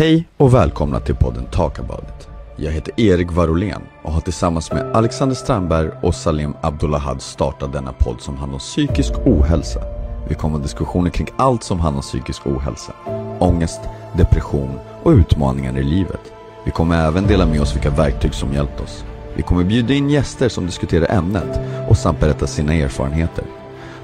[0.00, 2.28] Hej och välkomna till podden Talk about it.
[2.56, 7.92] Jag heter Erik Varolén och har tillsammans med Alexander Strandberg och Salim Abdullahad startat denna
[7.92, 9.80] podd som handlar om psykisk ohälsa.
[10.28, 12.92] Vi kommer ha diskussioner kring allt som handlar om psykisk ohälsa.
[13.38, 13.80] Ångest,
[14.16, 16.32] depression och utmaningar i livet.
[16.64, 19.04] Vi kommer även dela med oss vilka verktyg som hjälpt oss.
[19.34, 23.44] Vi kommer bjuda in gäster som diskuterar ämnet och samt berätta sina erfarenheter.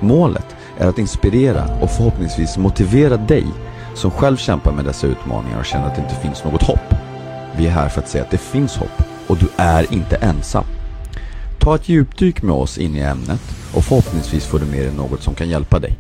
[0.01, 3.47] Målet är att inspirera och förhoppningsvis motivera dig
[3.97, 6.95] som själv kämpar med dessa utmaningar och känner att det inte finns något hopp.
[7.57, 10.65] Vi är här för att säga att det finns hopp och du är inte ensam.
[11.61, 13.41] Ta ett djupdyk med oss in i ämnet
[13.75, 15.99] och förhoppningsvis får du med dig något som kan hjälpa dig.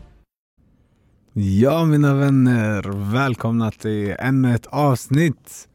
[1.32, 5.68] Ja mina vänner, välkomna till ännu ett avsnitt.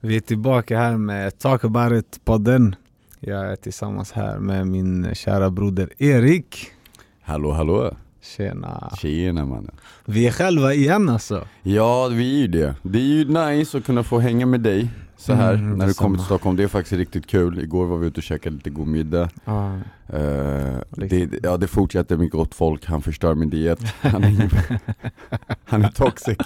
[0.00, 2.74] Vi är tillbaka här med Talk about it-podden.
[3.20, 6.70] Jag är tillsammans här med min kära broder Erik.
[7.22, 7.96] Hallå hallå!
[8.36, 8.92] Tjena.
[9.00, 9.74] Tjena mannen.
[10.04, 11.46] Vi är själva igen alltså.
[11.62, 12.74] Ja vi är ju det.
[12.82, 15.94] Det är ju nice att kunna få hänga med dig så här Mm, när du
[15.94, 16.56] kommer till Stockholm.
[16.56, 17.58] Det är faktiskt riktigt kul.
[17.58, 19.28] Igår var vi ute och käkade lite god middag.
[19.44, 19.72] Ah,
[20.08, 23.78] Eh, det, ja det fortsätter med gott folk, han förstör min diet.
[24.00, 24.50] Han är,
[25.64, 26.36] han är toxic.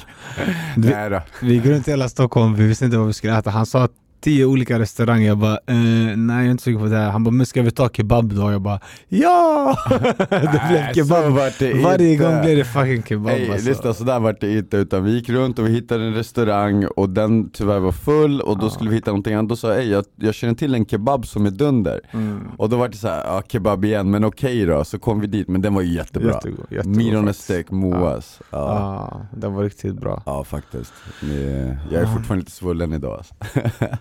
[0.76, 1.20] Vi- Nej då.
[1.42, 3.50] vi gick runt i hela Stockholm, vi visste inte vad vi skulle äta.
[3.50, 3.88] Han sa
[4.20, 5.76] tio olika restauranger, jag bara eh,
[6.16, 7.10] nej jag är inte sugen på det här.
[7.10, 8.52] Han bara men ska vi ta kebab då?
[8.52, 9.76] Jag bara ja!
[10.30, 11.32] det blev kebab.
[11.32, 12.24] vart det Varje inte.
[12.24, 13.68] gång blev det fucking kebab Ey, alltså.
[13.68, 17.10] lyssna sådär vart det inte utan vi gick runt och vi hittade en restaurang och
[17.10, 18.70] den tyvärr var full och då Ja.
[18.70, 19.48] skulle vi hitta någonting annat.
[19.48, 22.00] Då sa jag, "Ey, jag, jag känner till en kebab som är dunder.
[22.10, 22.40] Mm.
[22.58, 25.26] Och då var det så här, ja kebab igen, men okej då, så kom vi
[25.26, 26.32] dit, men den var ju jättebra.
[26.34, 27.44] Jättegod, jättegod faktiskt.
[27.44, 28.40] stick, Moas.
[28.50, 28.58] Ja.
[28.58, 29.08] Ja.
[29.32, 30.44] Ja, det var riktigt bra.
[30.44, 30.92] faktiskt.
[31.20, 32.12] Det- Jag är Ja.
[32.16, 33.34] fortfarande lite svullen idag alltså.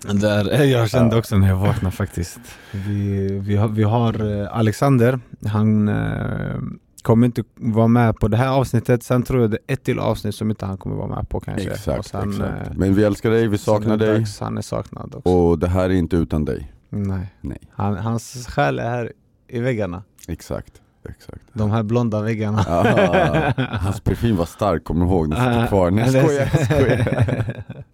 [0.14, 2.40] Där, jag kände också när jag vaknade faktiskt.
[2.72, 6.56] Vi, vi, har, vi har eh, Alexander, han eh,
[7.02, 9.04] kommer inte vara med på det här avsnittet.
[9.04, 11.40] Sen tror jag det är ett till avsnitt som inte han kommer vara med på
[11.40, 11.68] kanske.
[11.70, 12.68] Och Exakt, sen, exakt.
[12.68, 14.20] eh, Men vi älskar dig, vi saknar dig.
[14.20, 15.30] dags, Han är saknad också.
[15.30, 16.72] Och det här är inte utan dig.
[16.90, 17.34] Nej.
[17.42, 17.60] Nej.
[17.72, 19.12] Han, hans själ är här
[19.48, 20.04] i väggarna.
[20.28, 20.74] Exakt,
[21.10, 21.42] exakt.
[21.54, 22.66] De här blonda väggarna.
[22.68, 25.30] Ah, hans parfym var stark, kommer du ihåg?
[25.30, 25.92] Den sitter kvar.
[25.92, 27.64] Nej jag skojar, jag skojar.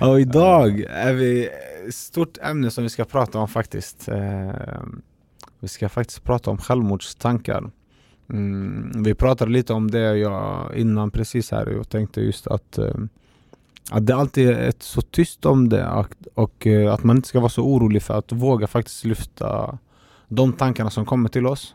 [0.00, 1.48] Och idag är vi
[1.88, 4.08] ett stort ämne som vi ska prata om faktiskt.
[4.08, 4.82] Eh,
[5.60, 7.70] vi ska faktiskt prata om självmordstankar.
[8.30, 12.94] Mm, vi pratade lite om det jag, innan precis här och tänkte just att, eh,
[13.90, 17.40] att det alltid är så tyst om det och, och eh, att man inte ska
[17.40, 19.78] vara så orolig för att våga faktiskt lyfta
[20.28, 21.74] de tankarna som kommer till oss.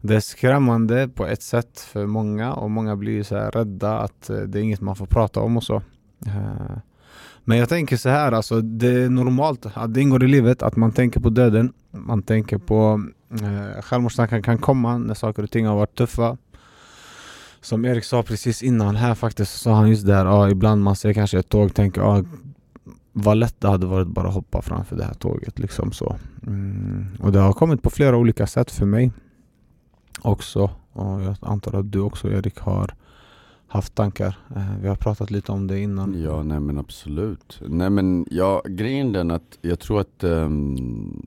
[0.00, 4.30] Det är skrämmande på ett sätt för många och många blir så här rädda att
[4.46, 5.82] det är inget man får prata om och så.
[6.26, 6.76] Eh,
[7.44, 10.76] men jag tänker så här, alltså, det är normalt att det ingår i livet att
[10.76, 11.72] man tänker på döden.
[11.90, 16.36] Man tänker på eh, självmordstankar kan komma när saker och ting har varit tuffa.
[17.60, 20.96] Som Erik sa precis innan här faktiskt, så sa han just där, ah, ibland man
[20.96, 22.24] ser kanske ett tåg och tänker ah,
[23.12, 26.16] vad lätt det hade varit bara att hoppa framför det här tåget liksom så.
[26.46, 27.06] Mm.
[27.20, 29.12] Och det har kommit på flera olika sätt för mig
[30.20, 30.70] också.
[30.92, 32.94] Och jag antar att du också Erik har
[33.66, 34.38] haft tankar.
[34.56, 36.22] Eh, Vi har pratat lite om det innan.
[36.22, 37.60] Ja, nej men absolut.
[37.68, 41.26] Nej men ja, grejen den att jag tror att ehm,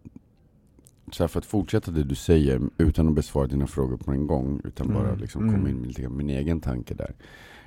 [1.11, 4.27] så här, för att fortsätta det du säger utan att besvara dina frågor på en
[4.27, 5.55] gång utan bara Mm, liksom mm.
[5.55, 7.15] komma in med lite min egen tanke där.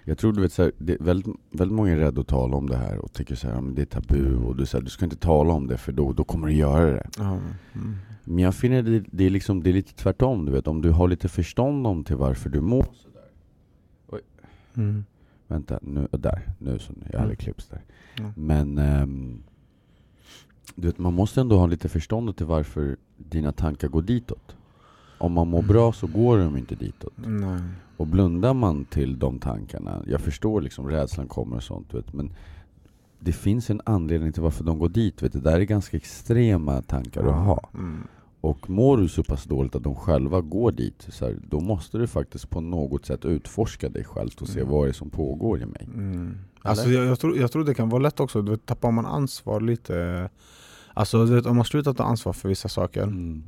[0.04, 2.68] Jag tror du vet så här, det väldigt, väldigt många är rädda att tala om
[2.68, 4.84] det här och tycker så här, "Ja, men det är tabu och du, så här,
[4.84, 7.08] du ska inte tala om det för då, då kommer du göra det.
[7.74, 7.96] Mm.
[8.24, 10.66] Men jag finner det, det, är liksom, det är lite tvärtom, du vet.
[10.66, 13.11] Om du har lite förstånd om till varför du mår sådär.
[14.76, 15.04] Mm.
[15.46, 17.36] Vänta, nu, där, nu så, jag hade Mm.
[17.36, 17.82] klipps där.
[18.18, 18.32] Ja.
[18.36, 19.42] Men ehm,
[20.74, 24.56] du vet, man måste ändå ha lite förstånd till varför dina tankar går ditåt.
[25.18, 25.68] Om man mår Mm.
[25.68, 27.12] bra så går de inte ditåt.
[27.16, 27.60] Nej.
[27.96, 32.32] Och blundar man till de tankarna, jag förstår liksom rädslan kommer och sånt, vet, men
[33.20, 35.22] det finns en anledning till varför de går dit.
[35.22, 35.32] Vet.
[35.32, 37.68] Det där är ganska extrema tankar att ha.
[37.74, 38.06] Mm.
[38.42, 41.98] Och mår du så pass dåligt att de själva går dit, så här, då måste
[41.98, 44.72] du faktiskt på något sätt utforska dig själv och se Mm.
[44.72, 45.88] vad det är som pågår i mig.
[45.94, 46.34] Mm.
[46.62, 49.06] Alltså jag, jag, tror, jag tror det kan vara lätt också, du vet, tappar man
[49.06, 50.28] ansvar lite
[50.94, 53.42] Alltså du vet, om man slutar ta ansvar för vissa saker Mm.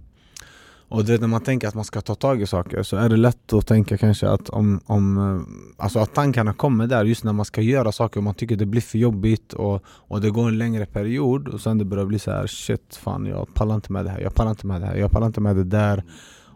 [0.88, 3.08] Och du vet, när man tänker att man ska ta tag i saker så är
[3.08, 7.24] det lätt att tänka kanske att om, om eh, Alltså att tankarna kommer där just
[7.24, 10.30] när man ska göra saker och man tycker det blir för jobbigt och, och det
[10.30, 13.74] går en längre period och sen det börjar bli så här shit fan jag pallar
[13.74, 15.64] inte med det här, jag pallar inte med det här, jag pallar inte med det
[15.64, 16.04] där.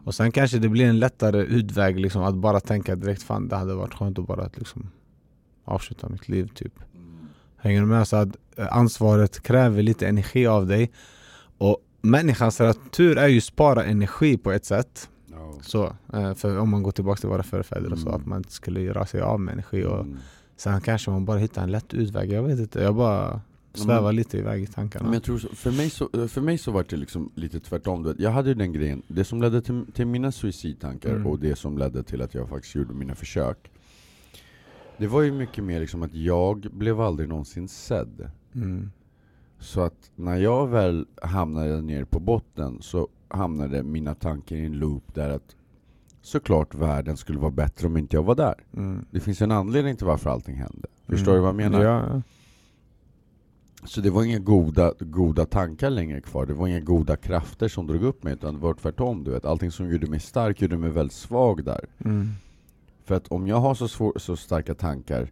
[0.04, 3.56] Och sen kanske det blir en lättare utväg liksom att bara tänka direkt fan det
[3.56, 4.90] hade varit skönt att bara liksom
[5.64, 6.72] avsluta mitt liv typ.
[7.56, 8.08] Hänger du med?
[8.08, 10.90] Så att eh, ansvaret kräver lite energi av dig.
[11.58, 11.78] Och
[12.10, 15.54] människans natur är ju spara energi på ett sätt Ja.
[15.62, 18.20] så, eh, för om man går tillbaka till våra förfäder och så Mm.
[18.20, 20.16] att man inte skulle göra sig av med energi och Mm.
[20.56, 22.80] Sen kanske man bara hittar en lätt utväg, jag vet inte.
[22.82, 23.40] Jag bara
[23.74, 25.04] svävar lite iväg i tankarna.
[25.04, 28.14] Men jag tror, så- för mig så, för mig så var det liksom lite tvärtom.
[28.18, 31.26] Jag hade ju den grejen, det som ledde till, till mina suicidtankar Mm.
[31.26, 33.70] och det som ledde till att jag faktiskt gjorde mina försök.
[34.96, 38.30] Det var ju mycket mer liksom att jag blev aldrig någonsin sedd.
[38.54, 38.90] Mm.
[39.58, 44.78] Så att när jag väl hamnade ner på botten så hamnade mina tankar i en
[44.78, 45.56] loop där att
[46.22, 48.54] såklart världen skulle vara bättre om inte jag var där.
[48.76, 49.04] Mm.
[49.10, 50.88] Det finns en anledning till varför allting hände.
[51.06, 51.84] Förstår du vad jag menar?
[51.84, 52.22] Ja, ja.
[53.84, 57.86] Så det var inga goda, goda tankar längre kvar, det var inga goda krafter som
[57.86, 59.24] drog upp mig, utan det var tvärtom.
[59.24, 59.44] Du vet.
[59.44, 61.84] Allting som gjorde mig stark gjorde mig väldigt svag där.
[62.04, 62.28] Mm.
[63.04, 65.30] För att om jag har så, svår, så starka tankar,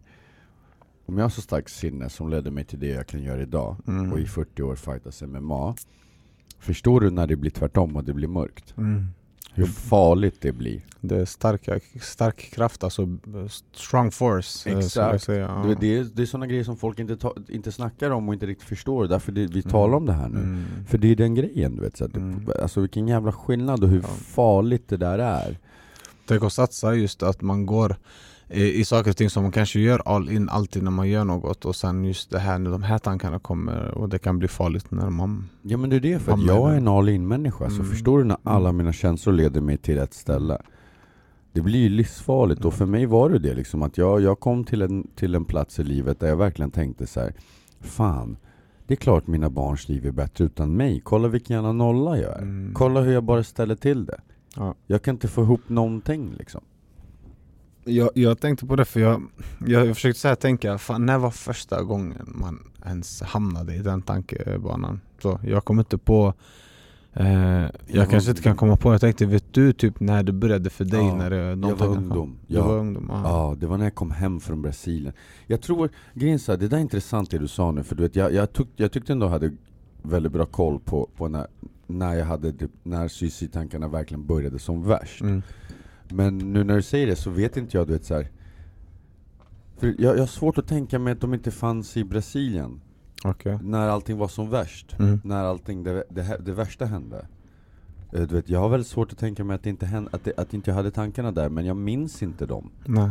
[1.07, 3.75] om jag har så starkt sinne som ledde mig till det jag kan göra idag,
[3.87, 4.11] Mm.
[4.13, 5.75] och i 40 år fightas MMA,
[6.59, 8.73] förstår du när det blir tvärtom och det blir mörkt?
[8.77, 9.05] Mm.
[9.53, 10.81] Hur farligt det blir.
[11.01, 13.07] Det är starka, stark kraft, alltså
[13.73, 14.69] strong force.
[14.71, 15.23] eh, Exakt.
[15.23, 15.75] säger, ja.
[15.79, 18.45] Det är, det är sådana grejer som folk inte, ta, inte snackar om och inte
[18.45, 20.39] riktigt förstår, därför det, vi talar om det här nu.
[20.39, 20.65] Mm.
[20.87, 21.97] För det är den grejen, du vet.
[21.97, 22.47] Så att, Mm.
[22.61, 24.07] Alltså vilken jävla skillnad och hur Ja.
[24.07, 25.57] farligt det där är.
[26.27, 27.95] Tänk att satsa just att man går
[28.49, 31.23] i, i saker och ting som man kanske gör all in alltid när man gör
[31.23, 34.47] något och sen just det här när de här tankarna kommer och det kan bli
[34.47, 35.49] farligt när man...
[35.61, 37.87] Ja men det är det, för att jag är en all in människa, så Mm.
[37.87, 40.57] förstår du när alla mina känslor leder mig till rätt ställe?
[41.53, 44.63] Det blir ju livsfarligt och för mig var det det liksom att jag, jag kom
[44.63, 47.33] till en, till en plats i livet där jag verkligen tänkte så här.
[47.81, 48.37] Fan,
[48.87, 51.01] det är klart mina barns liv är bättre utan mig.
[51.03, 52.41] Kolla vilken jävla nolla jag är.
[52.41, 52.73] Mm.
[52.73, 54.19] Kolla hur jag bara ställer till det.
[54.55, 54.75] Ja.
[54.87, 56.61] Jag kan inte få ihop någonting liksom.
[57.87, 59.23] Jag, jag tänkte på det för jag,
[59.67, 64.01] jag försökte så här tänka, fan, när var första gången man ens hamnade i den
[64.01, 65.01] tankebanan?
[65.21, 66.33] Så jag kom inte på
[67.13, 70.69] eh, Jag kanske inte kan komma på, jag tänkte vet du typ när det började
[70.69, 71.05] för dig?
[71.05, 72.37] Ja, när det, de jag var ungdom.
[72.47, 72.67] Ja.
[72.67, 73.05] var ungdom?
[73.09, 73.21] Ja.
[73.23, 75.13] Ja, det var när jag kom hem från Brasilien.
[75.47, 78.03] Jag tror, grejen så här, det där är intressant det du sa nu, för du
[78.03, 79.51] vet, jag, jag, tyck, jag tyckte ändå jag hade
[80.01, 81.47] väldigt bra koll på, på när,
[81.87, 85.21] när jag hade, typ, när suicidtankarna verkligen började som värst.
[85.21, 85.41] Mm.
[86.11, 88.31] Men nu när du säger det så vet inte jag, du vet så här.
[89.77, 92.81] För jag, jag har svårt att tänka mig att de inte fanns i Brasilien,
[93.23, 93.59] Okej.
[93.63, 94.99] när allting var som värst.
[94.99, 95.21] Mm.
[95.23, 97.27] När allting, det, det, det värsta hände.
[98.13, 100.23] Eh, Du vet, jag har väldigt svårt att tänka mig att, det inte hände, att,
[100.23, 102.69] det, att inte jag hade tankarna där, men jag minns inte dem.
[102.85, 103.09] Nej.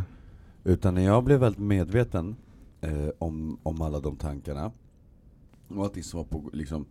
[0.65, 2.37] Utan när jag blev väldigt medveten
[2.81, 4.73] eh, om, om alla de tankarna
[5.69, 6.87] och allting som var på liksom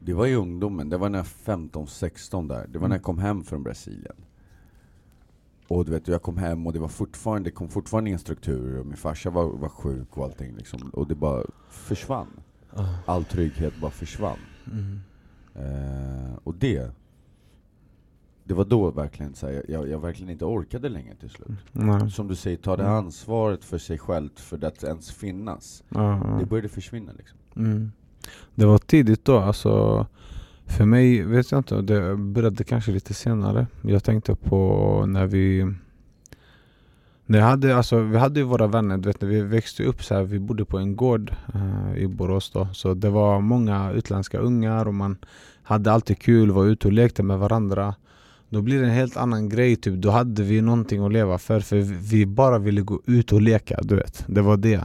[0.00, 3.18] Det var i ungdomen, det var när jag 15-16 där, det var när jag kom
[3.18, 4.16] hem från Brasilien
[5.68, 8.80] Och du vet, jag kom hem och det var fortfarande, det kom fortfarande inga strukturer
[8.80, 12.26] och min farsa var, var sjuk och allting liksom Och det bara försvann
[13.06, 14.38] All trygghet bara försvann
[14.72, 15.00] Mm.
[15.54, 16.90] eh, Och det
[18.44, 22.10] Det var då verkligen så här, jag, jag verkligen inte orkade längre till slut Nej.
[22.10, 22.94] som du säger, ta det Mm.
[22.94, 25.82] ansvaret för sig själv för att ens finnas.
[25.88, 26.36] Ja.
[26.40, 27.38] Det började försvinna liksom.
[27.56, 27.92] Mm.
[28.54, 30.06] Det var tidigt då, alltså
[30.66, 33.66] för mig vet jag inte, det började kanske lite senare.
[33.82, 35.74] Jag tänkte på när vi
[37.28, 40.04] när jag hade, alltså, vi hade ju våra vänner, du vet när vi växte upp
[40.04, 42.68] så här, vi bodde på en gård eh, i Borås då.
[42.72, 45.16] Så det var många utländska ungar och man
[45.62, 47.94] hade alltid kul, var ute och lekte med varandra.
[48.48, 49.94] Då blir det en helt annan grej, typ.
[49.94, 51.76] då hade vi någonting att leva för, för
[52.10, 54.24] vi bara ville gå ut och leka, du vet.
[54.26, 54.84] Det var det.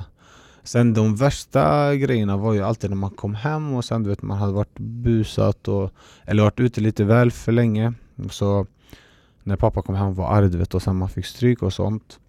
[0.63, 4.21] Sen de värsta grejerna var ju alltid när man kom hem och sen du vet
[4.21, 5.91] man hade varit busat och
[6.25, 7.93] Eller varit ute lite väl för länge.
[8.29, 8.67] Så
[9.43, 12.19] När pappa kom hem var arg du vet och sen man fick stryk och sånt.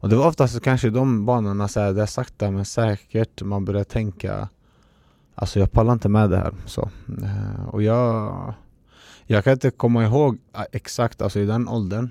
[0.00, 3.84] Och det var oftast kanske de banorna så här, där sakta men säkert man började
[3.84, 4.48] tänka
[5.34, 6.54] Alltså jag pallar inte med det här.
[6.66, 6.90] Så
[7.22, 8.54] eh, Och jag
[9.26, 12.10] Jag kan inte komma ihåg eh, exakt alltså i den åldern.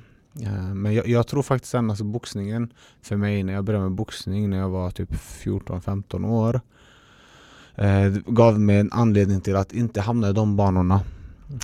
[0.73, 4.49] Men jag, jag tror faktiskt sen alltså boxningen för mig när jag började med boxning
[4.49, 6.61] när jag var typ 14-15 år
[7.75, 11.01] eh, gav mig en anledning till att inte hamna i de banorna.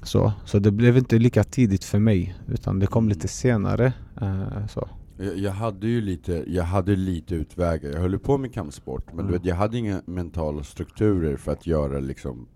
[0.03, 3.93] Så, så det blev inte lika tidigt för mig utan det kom lite senare.
[4.21, 4.87] Eh, så.
[5.17, 7.89] Jag, jag hade ju lite, jag hade lite utvägar.
[7.91, 9.27] Jag höll på med kampsport, men Mm.
[9.27, 12.47] du vet, jag hade inga mentala strukturer för att göra liksom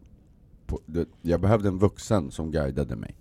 [0.68, 0.80] på,
[1.22, 3.16] Jag behövde en vuxen som guidade mig.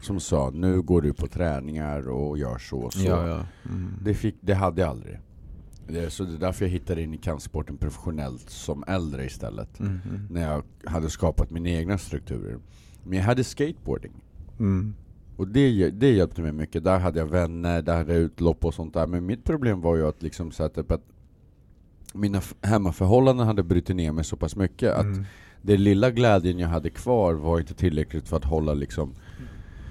[0.00, 3.08] Som sa, nu går du på träningar och gör så och så.
[3.08, 3.46] Ja, ja.
[3.70, 3.92] Mm.
[4.04, 5.20] Det, fick, det hade jag aldrig.
[5.88, 9.80] Det, så det är därför jag hittade in i kampsporten professionellt som äldre istället.
[9.80, 10.26] Mm, mm.
[10.30, 12.58] När jag hade skapat mina egna strukturer.
[13.04, 14.12] Men jag hade skateboarding.
[14.58, 14.94] Mm.
[15.36, 16.84] Och det, det hjälpte mig mycket.
[16.84, 19.06] Där hade jag vänner, där hade jag utlopp och sånt där.
[19.06, 20.78] Men mitt problem var ju att liksom så att,
[22.14, 25.06] mina hemmaförhållanden hade brutit ner mig så pass mycket att
[25.62, 29.14] Det lilla glädjen jag hade kvar var inte tillräckligt för att hålla liksom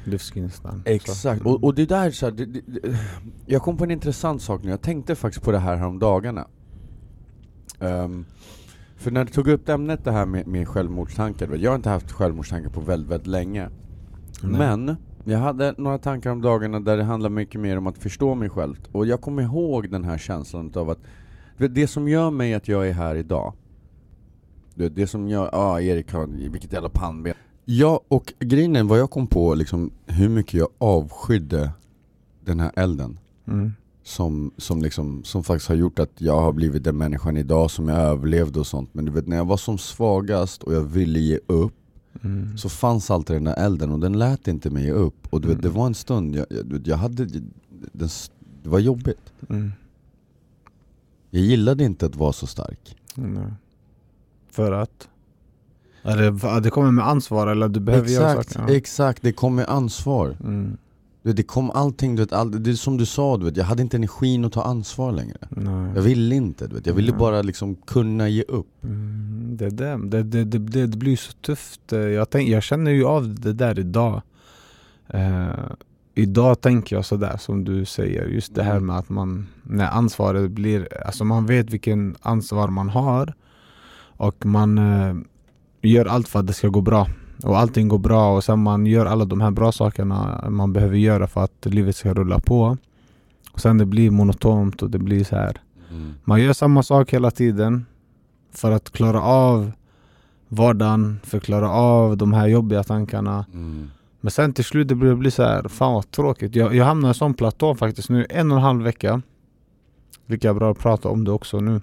[0.03, 0.83] Livsgnistan.
[0.85, 2.61] Exakt, och, och det där så här, det, det,
[3.45, 6.47] Jag kom på en intressant sak nu, jag tänkte faktiskt på det här om dagarna
[7.81, 8.25] Ehm,
[8.95, 12.11] för när du tog upp ämnet det här med, med självmordstankar, jag har inte haft
[12.11, 13.69] självmordstankar på väldigt, väldigt länge.
[14.43, 14.51] Nej.
[14.59, 18.35] Men jag hade några tankar om dagarna där det handlar mycket mer om att förstå
[18.35, 18.75] mig själv.
[18.91, 20.99] Och jag kommer ihåg den här känslan av att
[21.57, 23.53] det som gör mig att jag är här idag
[24.81, 27.33] du vet, Det som gör, ja ah, Erik har, vilket jävla pannben
[27.65, 31.71] Ja, och grejen är vad jag kom på liksom hur mycket jag avskydde
[32.45, 33.71] den här elden Mm.
[34.03, 37.87] som, som, liksom, som faktiskt har gjort att jag har blivit den människan idag som
[37.87, 41.19] jag överlevde och sånt Men du vet när jag var som svagast och jag ville
[41.19, 41.73] ge upp
[42.23, 42.57] Mm.
[42.57, 45.27] så fanns alltid den där elden och den lät inte mig ge upp.
[45.29, 47.51] Och du vet, det var en stund, jag, jag, jag hade, den,
[48.63, 49.33] det var jobbigt.
[49.49, 49.71] Mm.
[51.29, 52.95] Jag gillade inte att vara så stark.
[54.51, 55.07] För att?
[56.03, 58.73] Är det, kommer med ansvar eller du behöver göra Exakt, saker?
[58.73, 58.77] Ja.
[58.77, 60.37] exakt, det kom med ansvar.
[60.43, 60.77] Mm.
[61.23, 63.81] Det kom allting, du vet, all, det är som du sa, du vet, jag hade
[63.81, 65.37] inte energin att ta ansvar längre.
[65.49, 65.91] Nej.
[65.95, 66.85] Jag ville inte, du vet.
[66.85, 67.19] jag ville Nej.
[67.19, 68.83] bara liksom kunna ge upp.
[68.83, 69.99] Mm, det, det.
[70.03, 71.81] Det, det, det, det, blir så tufft.
[71.91, 74.21] Jag, tänk, jag känner ju av det där idag.
[75.07, 75.49] Eh,
[76.15, 78.25] idag tänker jag sådär som du säger.
[78.25, 78.85] Just det här Mm.
[78.85, 83.33] med att man, när ansvaret blir, alltså man vet vilken ansvar man har.
[84.21, 85.15] Och man eh,
[85.81, 87.07] gör allt för att det ska gå bra.
[87.43, 90.97] Och allting går bra och sen man gör alla de här bra sakerna man behöver
[90.97, 92.77] göra för att livet ska rulla på.
[93.51, 95.61] Och sen det blir monotont och det blir så här.
[95.89, 96.13] Mm.
[96.23, 97.85] Man gör samma sak hela tiden
[98.51, 99.71] för att klara av
[100.47, 103.45] vardagen, för att klara av de här jobbiga tankarna.
[103.53, 103.89] Mm.
[104.21, 106.55] Men sen till slut det blir, blir så här, fan vad tråkigt.
[106.55, 109.21] Jag, jag hamnar i en sån platå faktiskt nu, en och en halv vecka.
[110.25, 111.81] Lika bra att prata om det också nu.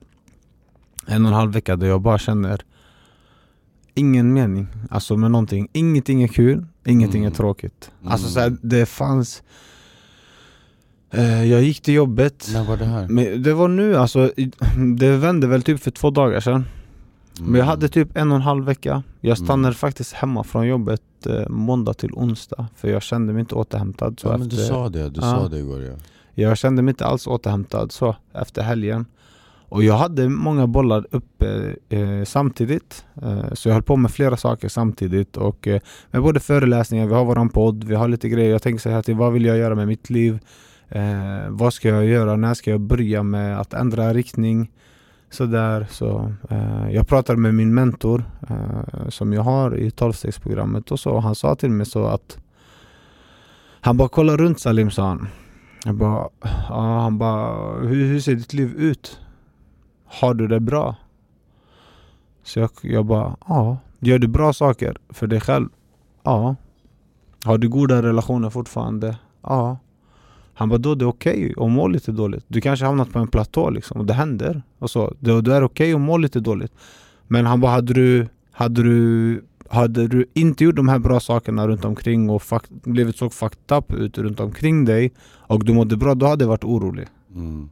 [1.07, 2.61] En och en halv vecka där jag bara känner
[3.95, 5.69] ingen mening alltså med någonting.
[5.73, 7.33] Ingenting är kul, ingenting Mm.
[7.33, 7.91] är tråkigt.
[8.05, 8.33] Alltså Mm.
[8.35, 9.43] så här, det fanns...
[11.11, 12.49] Eh, jag gick till jobbet.
[12.53, 13.09] När var det här?
[13.09, 14.33] Men det var nu alltså,
[14.99, 16.65] det vände väl typ för två dagar sedan.
[17.41, 19.03] Men jag hade typ en och en halv vecka.
[19.21, 19.47] Jag Mm.
[19.47, 22.67] stannade faktiskt hemma från jobbet eh, måndag till onsdag.
[22.77, 24.21] För jag kände mig inte återhämtad.
[24.21, 25.23] Så Ja men du sa det, du Ja.
[25.23, 25.93] sa det igår ja.
[26.35, 29.07] Jag kände mig inte alls återhämtad så efter helgen.
[29.69, 33.05] Och jag hade många bollar uppe eh, samtidigt.
[33.23, 35.37] Eh, så jag höll på med flera saker samtidigt.
[35.37, 38.51] Och eh, med både föreläsningar, vi har våran podd, vi har lite grejer.
[38.51, 40.39] Jag tänker så här till vad vill jag göra med mitt liv?
[40.89, 42.37] Eh, vad ska jag göra?
[42.37, 44.71] När ska jag börja med att ändra riktning?
[45.31, 51.01] Sådär, så eh, jag pratade med min mentor eh, som jag har i 12-stegsprogrammet och
[51.01, 51.19] så.
[51.19, 52.39] Han sa till mig så att
[53.81, 55.29] han bara kolla runt Salim sa han.
[55.85, 56.29] Jag bara,
[56.69, 59.21] ja, han bara, hur, hur ser ditt liv ut?
[60.09, 60.97] Har du det bra?
[62.43, 63.79] Så jag, jag bara, ja.
[64.01, 65.69] Gör du bra saker för dig själv?
[66.23, 66.57] Ja.
[67.45, 69.17] Har du goda relationer fortfarande?
[69.43, 69.79] Ja.
[70.55, 72.45] Han bara, då det är okej okej att må lite dåligt.
[72.49, 74.63] Du kanske hamnat på en platå liksom, och det händer.
[74.79, 75.15] Och så.
[75.21, 76.73] Det, det är okej att må lite dåligt.
[77.27, 81.69] Men han bara, hade du, hade du hade du inte gjort de här bra sakerna
[81.69, 85.97] runt omkring och fuck, blivit så fucked up ut runt omkring dig och du mådde
[85.97, 87.07] bra, då hade jag varit orolig.
[87.35, 87.71] Mm.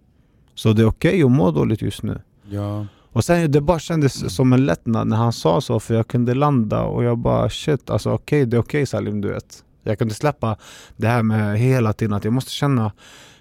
[0.57, 2.21] Så det är okej att må dåligt just nu.
[2.51, 2.87] Ja.
[3.13, 6.35] Och sen det bara kändes som en lättnad när han sa så för jag kunde
[6.35, 9.65] landa och jag bara shit alltså okej det är okej Salim du vet.
[9.83, 10.57] Jag kunde släppa
[10.97, 12.93] det här med hela tiden att jag måste känna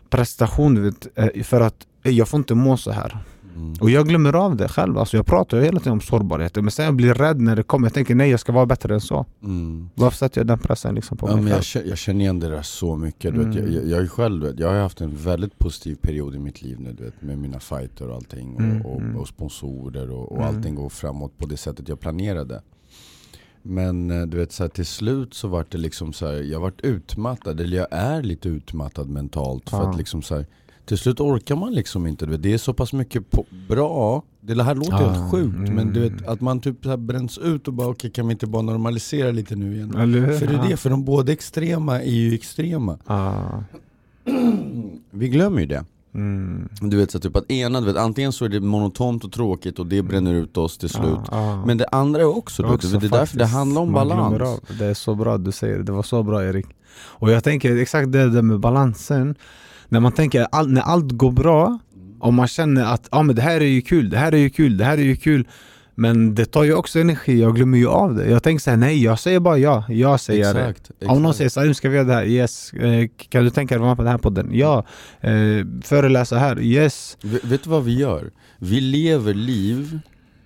[0.10, 3.18] prestation vet, eh, för att eh, jag får inte må så här.
[3.56, 3.74] Mm.
[3.82, 4.98] Och jag glömmer av det själv.
[4.98, 7.64] Alltså jag pratar ju hela tiden om sårbarhet men sen jag blir rädd när det
[7.64, 7.86] kommer.
[7.88, 9.26] Jag tänker nej jag ska vara bättre än så.
[9.44, 9.90] Mm.
[9.96, 12.40] Varför sätter jag den pressen liksom på Ja, mig men jag, känner, jag känner igen
[12.40, 13.34] det där så mycket.
[13.36, 13.90] Du vet, jag, Mm.
[13.90, 17.04] jag, själv, vet, jag har haft en väldigt positiv period i mitt liv nu du
[17.04, 18.56] vet, med mina fighter och allting.
[18.56, 19.18] Och, Mm, och, mm.
[19.18, 20.48] och sponsorer och, och Mm.
[20.56, 22.62] allting går framåt på det sättet jag planerade.
[23.62, 26.60] Men eh, du vet, så här, till slut så vart det liksom så här, jag
[26.60, 29.70] vart utmattad, eller jag är lite utmattad mentalt.
[29.70, 29.90] För Ja.
[29.90, 30.46] att liksom så här,
[30.86, 32.26] till slut orkar man liksom inte.
[32.26, 35.94] Vet, det är så pass mycket på, bra, det här låter Ja, helt sjukt, men
[35.94, 36.34] du vet mm.
[36.34, 39.56] att man typ så bränns ut och bara okej kan vi inte bara normalisera lite
[39.56, 39.96] nu igen?
[39.96, 40.40] Eller?
[40.40, 42.98] För det är det, för de båda extrema är ju extrema.
[43.06, 43.34] Ah.
[45.12, 45.86] Vi glömmer ju det.
[46.14, 46.70] Mm.
[46.82, 49.80] Du vet så typ att ena, du vet, antingen så är det monotont och tråkigt
[49.80, 51.20] och det bränner ut oss till slut.
[51.30, 51.66] Ah, ah.
[51.66, 54.62] Men det andra är också, du vet, Också det är därför det handlar om balans.
[54.80, 56.66] Det är så bra du säger det, det var så bra Erik.
[56.98, 59.36] Och jag tänker exakt det där med balansen.
[59.90, 61.80] När man tänker, all, när allt går bra
[62.20, 64.50] och man känner att ah, men det här är ju kul, det här är ju
[64.50, 65.48] kul, det här är ju kul.
[65.98, 68.30] Men det tar ju också energi, jag glömmer ju av det.
[68.30, 70.66] Jag tänker såhär, nej jag säger bara ja, jag säger det.
[70.66, 71.38] Exakt, Om någon exakt.
[71.38, 72.26] säger Salim ska vi göra det här?
[72.26, 72.74] Yes.
[72.74, 74.50] Eh, kan du tänka dig att vara på den här podden?
[74.54, 74.86] Ja.
[75.22, 75.32] Eh,
[75.84, 76.62] föreläsa här?
[76.62, 77.18] Yes.
[77.22, 78.32] Vet, vet du vad vi gör?
[78.58, 80.00] Vi lever liv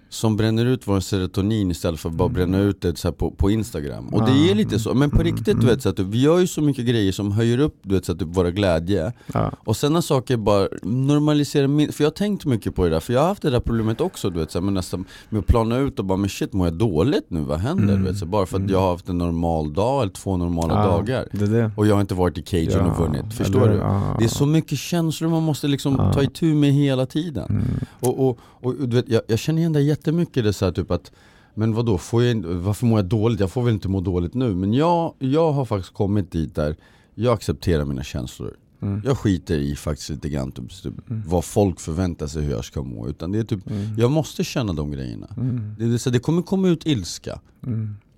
[0.09, 2.33] som bränner ut vår serotonin istället för att bara Mm.
[2.35, 4.07] bränna ut det så på, på Instagram.
[4.07, 4.51] Och det Ja.
[4.51, 5.35] är lite så, men på Mm.
[5.35, 7.95] riktigt du vet, så att vi gör ju så mycket grejer som höjer upp du
[7.95, 9.13] vet, så att våra glädje.
[9.33, 9.51] Ja.
[9.65, 12.99] Och sen när saker bara normaliserar min, för jag har tänkt mycket på det där,
[12.99, 15.39] för jag har haft det där problemet också du vet, så här, med, nästan, med
[15.39, 17.83] att plana ut och bara men shit mår jag dåligt nu, vad händer?
[17.93, 18.03] Mm.
[18.03, 18.71] Du vet, så bara för att Mm.
[18.73, 21.27] jag har haft en normal dag eller två normala Ja, dagar.
[21.31, 21.71] Det det.
[21.77, 23.77] Och jag har inte varit i cagen och vunnit, förstår eller- du?
[23.79, 24.15] ja.
[24.19, 26.13] Det är så mycket känslor man måste liksom Ja.
[26.13, 27.45] ta itu med hela tiden.
[27.49, 27.63] Mm.
[27.99, 30.91] Och, och, och du vet, jag, jag känner igen det jättemycket, det så här, typ
[30.91, 31.11] att
[31.55, 33.39] men vadå, får jag, varför mår jag dåligt?
[33.39, 34.55] Jag får väl inte må dåligt nu?
[34.55, 36.75] Men jag, jag har faktiskt kommit dit där
[37.15, 38.53] jag accepterar mina känslor.
[38.81, 39.01] Mm.
[39.05, 41.23] Jag skiter i faktiskt lite grann typ, typ, Mm.
[41.27, 43.07] vad folk förväntar sig hur jag ska må.
[43.07, 43.97] Utan det är typ, Mm.
[43.97, 45.27] jag måste känna de grejerna.
[45.37, 45.75] Mm.
[45.79, 47.39] Det, är så, det kommer komma ut ilska.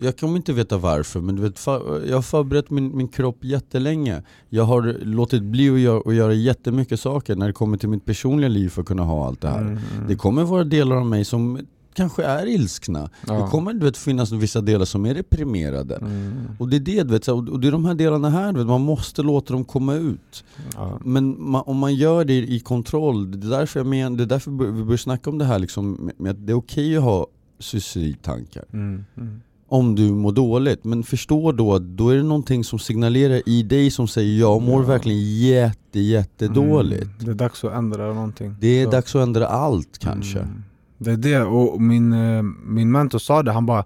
[0.04, 1.66] Jag kommer inte veta varför, men du vet,
[2.08, 4.24] jag har förberett min, min kropp jättelänge.
[4.50, 8.06] Jag har låtit bli att göra, att göra jättemycket saker när det kommer till mitt
[8.06, 9.62] personliga liv för att kunna ha allt det här.
[9.62, 9.78] Mm.
[10.08, 11.60] Det kommer vara delar av mig som
[11.94, 13.10] kanske är ilskna.
[13.28, 13.34] Ja.
[13.34, 15.96] Det kommer du vet, finnas vissa delar som är deprimerade.
[15.96, 16.34] Mm.
[16.60, 18.68] Och det är det, du vet, och det är de här delarna här, du vet,
[18.68, 20.44] man måste låta dem komma ut.
[20.76, 21.00] Ja.
[21.04, 24.28] Men man, om man gör det i kontroll, det är därför, jag men, det är
[24.28, 27.28] därför vi börjar snacka om det här liksom, med- att det är okej att ha
[27.60, 28.66] suicidtankar.
[28.74, 29.06] Mm.
[29.18, 29.42] Mm.
[29.72, 33.64] Om du mår dåligt, men förstå då att då är det någonting som signalerar i
[33.64, 34.88] dig som säger jag mår Ja.
[34.88, 37.04] verkligen jätte jättedåligt.
[37.04, 37.16] Mm.
[37.20, 38.56] Det är dags att ändra någonting.
[38.60, 38.92] Det är Så.
[38.92, 40.40] dags att ändra allt kanske.
[40.40, 40.64] Mm.
[40.98, 43.84] Det är det, och min, eh, min mentor sa det, han bara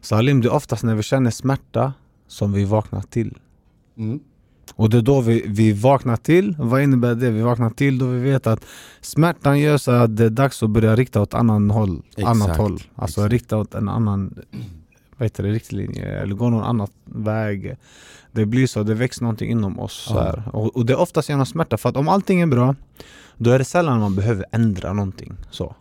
[0.00, 1.92] Salim det är oftast när vi känner smärta
[2.28, 3.38] som vi vaknar till
[3.98, 4.20] Mm.
[4.74, 7.30] Och det är då vi, vi vaknar till, vad innebär det?
[7.30, 8.64] Vi vaknar till då vi vet att
[9.00, 12.80] smärtan gör så att det är dags att börja rikta åt annan håll, annat håll
[12.94, 13.32] Alltså exakt.
[13.32, 14.34] rikta åt en annan
[15.18, 17.76] vad heter det, riktlinje eller gå någon annan väg
[18.32, 20.22] Det blir så, det väcks någonting inom oss så Ja.
[20.22, 20.42] här.
[20.52, 22.74] Och, och det är oftast genom smärta, för att om allting är bra
[23.36, 25.74] Då är det sällan man behöver ändra någonting så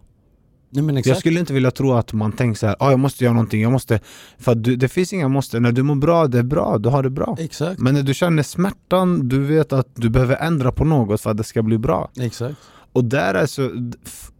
[0.69, 3.33] Nej, jag skulle inte vilja tro att man tänker så här, ah, jag måste göra
[3.33, 3.99] någonting, jag måste
[4.37, 7.03] För du, det finns inga måste, när du mår bra, det är bra, du har
[7.03, 7.79] det bra Exakt.
[7.79, 11.37] Men när du känner smärtan, du vet att du behöver ändra på något för att
[11.37, 12.57] det ska bli bra Exakt.
[12.93, 13.91] Och där är så,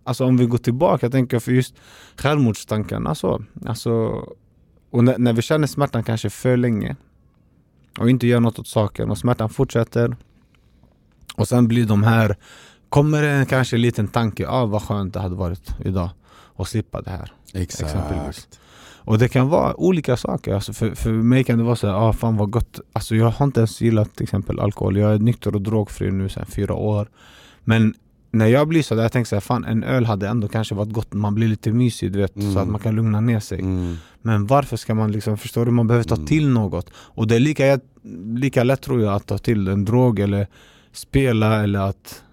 [0.03, 1.75] alltså om vi går tillbaka, jag tänker för just
[2.15, 4.23] självmordstankarna så Alltså,
[4.97, 6.95] och när, när vi känner smärtan kanske för länge
[7.99, 10.15] och inte gör något åt saken och smärtan fortsätter
[11.35, 12.35] och sen blir de här
[12.89, 16.09] Kommer det kanske en liten tanke, ah, vad skönt det hade varit idag
[16.55, 17.31] att slippa det här.
[17.53, 17.81] Exakt.
[17.81, 18.47] Exempelvis.
[18.97, 21.93] Och det kan vara olika saker, alltså för, för mig kan det vara så här,
[21.93, 22.79] ah, fan vad gott.
[22.93, 26.29] Alltså jag har inte ens gillat till exempel alkohol, jag är nykter och drogfri nu
[26.29, 27.09] sedan fyra år.
[27.63, 27.93] Men
[28.31, 30.75] när jag blir så där, jag tänker så här, fan en öl hade ändå kanske
[30.75, 32.57] varit gott, man blir lite mysig du vet, så Mm.
[32.57, 33.95] att man kan lugna ner sig Mm.
[34.21, 35.71] Men varför ska man liksom, förstår du?
[35.71, 36.27] Man behöver ta Mm.
[36.27, 37.79] till något Och det är lika,
[38.35, 40.47] lika lätt tror jag att ta till en drog eller
[40.91, 42.23] spela eller att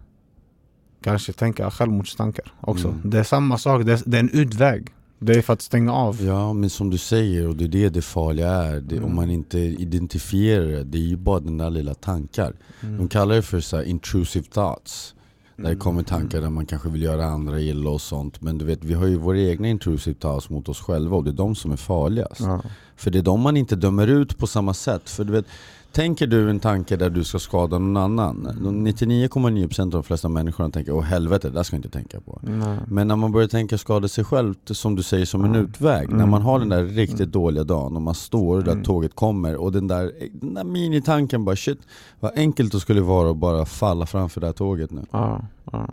[1.02, 3.00] kanske tänka självmordstankar också Mm.
[3.04, 5.92] Det är samma sak, det är, det är en utväg Det är för att stänga
[5.92, 8.80] av Ja men som du säger, och det är det det farliga är.
[8.80, 9.04] Det, Mm.
[9.09, 12.52] Om man inte identifierar det, det är ju bara den där lilla tankar.
[12.83, 12.96] Mm.
[12.98, 15.14] De kallar det för så intrusive thoughts.
[15.57, 15.79] Där det Mm.
[15.79, 18.40] kommer tankar där man kanske vill göra andra illa och sånt.
[18.43, 21.31] Men du vet, vi har ju våra egna intrusive thoughts mot oss själva och det
[21.31, 22.40] är de som är farligast.
[22.40, 22.62] Ja.
[22.97, 25.11] För det är de man inte dömer ut på samma sätt.
[25.11, 25.47] För du vet,
[25.94, 30.28] tänker du en tanke där du ska skada någon annan, de 99,9% av de flesta
[30.28, 32.40] människorna tänker åh helvete, det där ska jag inte tänka på.
[32.42, 32.78] Nej.
[32.88, 35.61] Men när man börjar tänka skada sig själv, som du säger som en Ja.
[35.61, 36.30] utväg, när Mm.
[36.30, 37.30] man har den där riktigt Mm.
[37.30, 38.85] dåliga dagen och man står där Mm.
[38.85, 41.78] tåget kommer och den där, den där minitanken bara shit,
[42.20, 45.02] vad enkelt det skulle vara att bara falla framför det här tåget nu.
[45.11, 45.88] Ja, ja.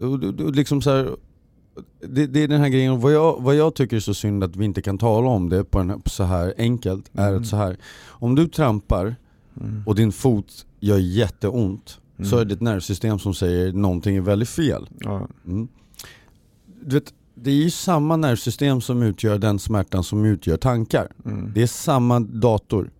[0.00, 1.16] Och, och, och liksom så här,
[2.08, 4.56] det, det är den här grejen, vad jag, vad jag tycker är så synd att
[4.56, 7.40] vi inte kan tala om det på, den här, så här enkelt, är Mm.
[7.42, 9.16] att så här om du trampar
[9.60, 9.82] Mm.
[9.86, 12.38] och din fot gör jätteont, så Mm.
[12.40, 14.88] är det ett nervsystem som säger någonting är väldigt fel.
[14.98, 15.28] Ja.
[15.46, 15.68] Mm.
[16.84, 21.08] Du vet, det är ju samma nervsystem som utgör den smärtan som utgör tankar.
[21.24, 21.52] Mm.
[21.54, 22.90] Det är samma dator.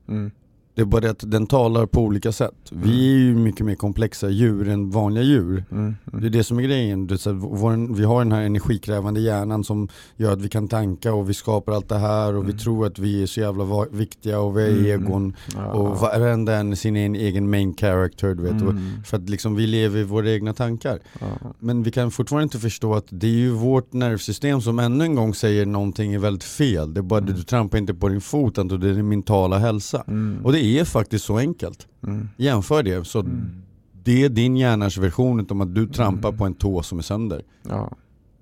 [0.76, 0.90] Mm.
[0.90, 2.54] Det är bara det att den talar på olika sätt.
[2.70, 5.64] Vi är ju mycket mer komplexa djur än vanliga djur.
[5.72, 5.94] Mm.
[6.04, 7.06] Det är det som är grejen.
[7.06, 11.14] Det är vår, vi har den här energikrävande hjärnan som gör att vi kan tanka
[11.14, 12.58] och vi skapar allt det här och vi Mm.
[12.58, 14.86] tror att vi är så jävla viktiga och vi är Mm.
[14.86, 15.72] egon Ja.
[15.72, 18.52] och varenda en sin en egen main character du vet.
[18.62, 18.80] Mm.
[19.04, 20.98] för att liksom vi lever i våra egna tankar.
[21.20, 21.26] Ja.
[21.58, 25.14] Men vi kan fortfarande inte förstå att det är ju vårt nervsystem som ännu en
[25.14, 26.94] gång säger någonting är väldigt fel.
[26.94, 27.34] Det är bara Mm.
[27.34, 30.04] du trampar inte på din fot, utan det är din mentala hälsa.
[30.08, 30.44] Mm.
[30.44, 31.87] Och det är faktiskt så enkelt.
[32.07, 32.29] Mm.
[32.37, 33.62] Jämför det, så Mm.
[34.05, 36.38] det är din hjärnas version om att du trampar Mm.
[36.38, 37.42] på en tå som är sönder.
[37.68, 37.92] Ja.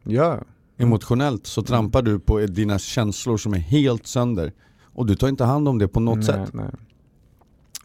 [0.03, 0.41] Ja.
[0.77, 4.53] Emotionellt så trampar du på dina känslor som är helt sönder.
[4.83, 6.51] Och du tar inte hand om det på något nej, sätt.
[6.55, 6.71] Nej.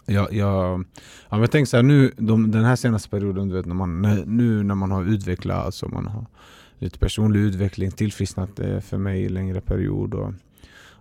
[0.05, 0.85] Jag, jag,
[1.29, 4.01] ja, jag tänker så här, nu, de, den här senaste perioden, du vet, när man,
[4.27, 6.25] nu när man har utvecklat, alltså man har
[6.79, 10.33] lite personlig utveckling, tillfrisknat eh, för mig i längre period och,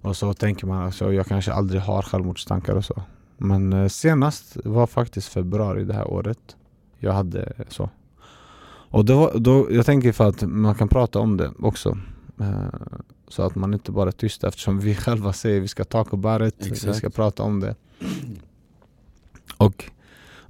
[0.03, 3.03] och så tänker man alltså, jag kanske aldrig har självmordstankar och så.
[3.39, 6.57] Men eh, senast var faktiskt februari det här året
[6.99, 7.91] jag hade så.
[8.91, 11.99] Och då, då, jag tänker för att man kan prata om det också.
[12.41, 12.67] Eh,
[13.29, 16.85] så att man inte bara är tyst eftersom vi själva säger vi ska about it,
[16.87, 17.75] vi ska prata om det.
[19.57, 19.91] Och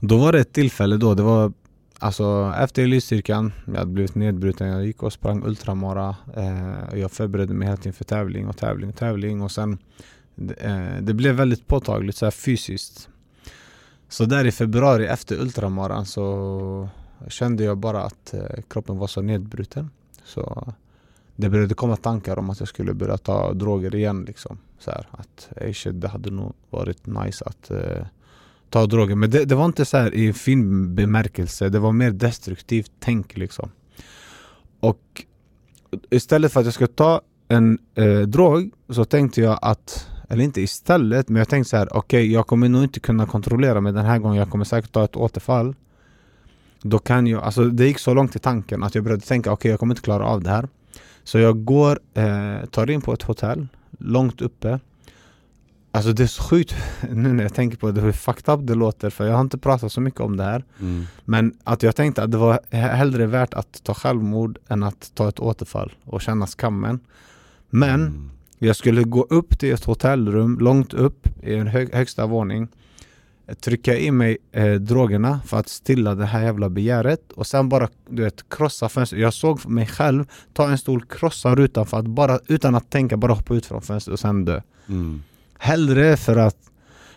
[0.00, 1.52] då var det ett tillfälle då, det var
[1.98, 6.16] alltså efter elitstyrkan, jag hade blivit nedbruten, jag gick och sprang ultramara.
[6.36, 9.78] Eh, jag förberedde mig helt inför tävling och tävling och tävling och sen
[10.58, 13.08] Eh, det blev väldigt påtagligt så här fysiskt.
[14.08, 16.88] Så där i februari efter ultramaran så
[17.28, 19.90] kände jag bara att eh, kroppen var så nedbruten.
[20.24, 20.72] Så
[21.36, 24.24] det började komma tankar om att jag skulle börja ta droger igen.
[24.24, 24.58] Liksom.
[24.78, 28.06] Så här, att ey, shit, det hade nog varit nice att eh,
[28.70, 29.14] ta droger.
[29.14, 33.36] Men det, det var inte så här i fin bemärkelse, det var mer destruktivt tänk.
[33.36, 33.70] Liksom.
[34.80, 35.24] Och
[36.10, 40.60] istället för att jag skulle ta en eh, drog så tänkte jag att eller inte
[40.60, 44.04] istället, men jag tänkte så här: okej jag kommer nog inte kunna kontrollera mig den
[44.04, 45.74] här gången, jag kommer säkert ta ett återfall.
[46.82, 49.70] Då kan jag, alltså det gick så långt i tanken att jag började tänka okej
[49.70, 50.68] jag kommer inte klara av det här.
[51.24, 53.66] Så jag går, eh, tar in på ett hotell,
[53.98, 54.80] långt uppe.
[55.90, 56.74] Alltså det är så sjukt
[57.10, 59.58] nu när jag tänker på det, hur fucked up det låter för jag har inte
[59.58, 60.64] pratat så mycket om det här.
[60.80, 61.04] Mm.
[61.24, 65.10] Men att jag tänkte att det var he- hellre värt att ta självmord än att
[65.14, 67.00] ta ett återfall och känna skammen.
[67.70, 68.30] Men Mm.
[68.58, 72.68] Jag skulle gå upp till ett hotellrum långt upp i en hög, högsta våning
[73.60, 77.88] Trycka i mig eh, drogerna för att stilla det här jävla begäret och sen bara
[78.08, 79.22] du vet krossa fönstret.
[79.22, 83.16] Jag såg mig själv ta en stol, krossa rutan för att bara utan att tänka
[83.16, 84.60] bara hoppa ut från fönstret och sen dö.
[84.88, 85.22] Mm.
[85.58, 86.56] Hellre för att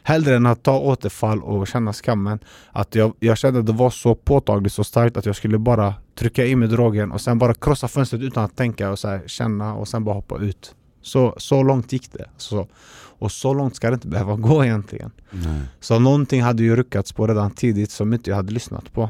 [0.03, 2.39] Hellre än att ta återfall och känna skammen
[2.71, 5.93] Att jag, jag kände att det var så påtagligt, så starkt att jag skulle bara
[6.15, 9.23] trycka i mig drogen och sen bara krossa fönstret utan att tänka och så här,
[9.27, 13.75] känna och sen bara hoppa ut Så, så långt gick det så, Och så långt
[13.75, 15.61] ska det inte behöva gå egentligen Nej.
[15.79, 19.09] Så någonting hade ju ruckats på redan tidigt som inte jag hade lyssnat på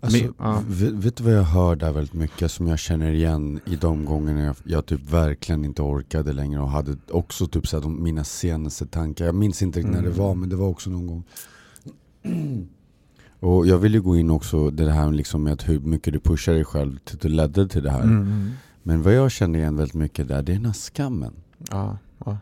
[0.00, 0.62] Alltså, Men- ja.
[0.68, 4.40] vet, du vad jag hör där väldigt mycket som jag känner igen i de gångerna
[4.44, 8.24] jag, jag typ verkligen inte orkade längre och hade också typ så här, de, mina
[8.24, 9.24] senaste tankar.
[9.24, 10.18] Jag minns inte riktigt när det Mm.
[10.18, 11.24] var men det var också någon gång.
[13.40, 16.20] Och jag vill ju gå in också det här liksom med att hur mycket du
[16.20, 18.02] pushar dig själv till det ledde till det här.
[18.02, 18.50] Mm.
[18.88, 21.32] Men vad jag känner igen väldigt mycket där, det är den här skammen.
[21.70, 22.38] Ja, ja.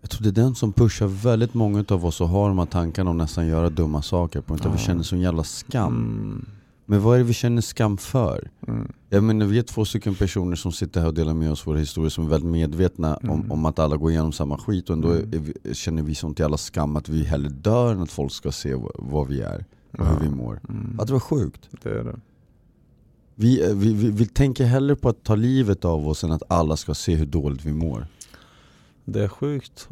[0.00, 2.66] Jag tror det är den som pushar väldigt många av oss och har de här
[2.66, 5.92] tankarna om nästan göra dumma saker på grund av att vi känner sån jävla skam.
[5.96, 6.46] Mm.
[6.86, 8.50] Men vad är det vi känner skam för?
[8.68, 8.92] Mm.
[9.08, 11.78] Jag menar, vi är två stycken personer som sitter här och delar med oss våra
[11.78, 13.52] historier som är väldigt medvetna om, Mm.
[13.52, 15.30] om att alla går igenom samma skit och ändå Mm.
[15.30, 18.74] vi, känner vi sånt jävla skam att vi hellre dör än att folk ska se
[18.74, 19.64] vad, vad vi är
[19.98, 20.60] och hur vi mår.
[20.68, 21.00] Mm.
[21.00, 21.68] Att det var sjukt.
[21.82, 22.20] Det är det
[23.40, 26.42] Vi, eh, vi, vi, vi tänker hellre på att ta livet av oss än att
[26.48, 28.06] alla ska se hur dåligt vi mår.
[29.04, 29.88] Det är sjukt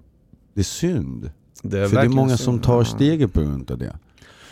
[0.54, 1.30] Det är synd.
[1.62, 2.62] Det För det är många som synd.
[2.62, 2.84] tar Ja.
[2.84, 3.96] steget på grund av det.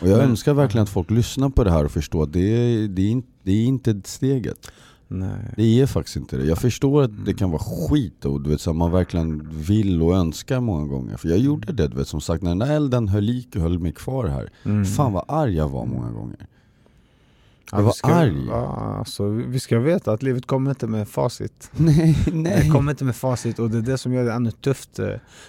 [0.01, 2.39] Och jag Men- önskar verkligen att folk lyssnar på det här och förstår att det
[2.39, 4.71] är, det är, inte, det är inte steget.
[5.07, 5.53] Nej.
[5.57, 6.45] Det är faktiskt inte det.
[6.45, 7.35] Jag förstår att det Mm.
[7.37, 11.17] kan vara skit och du vet, så man verkligen vill och önskar många gånger.
[11.17, 13.79] För jag gjorde det, du vet, som sagt när den där elden höll, i, höll
[13.79, 14.49] mig kvar här.
[14.63, 14.85] Mm.
[14.85, 16.47] Fan vad arg jag var många gånger.
[17.71, 18.45] Ja, jag vi var ska, arg.
[18.49, 21.69] Ja, alltså, vi ska veta att livet kommer inte med facit.
[21.77, 22.69] Nej, Det nej.
[22.69, 24.99] kommer inte med facit och det är det som gör det ännu tufft.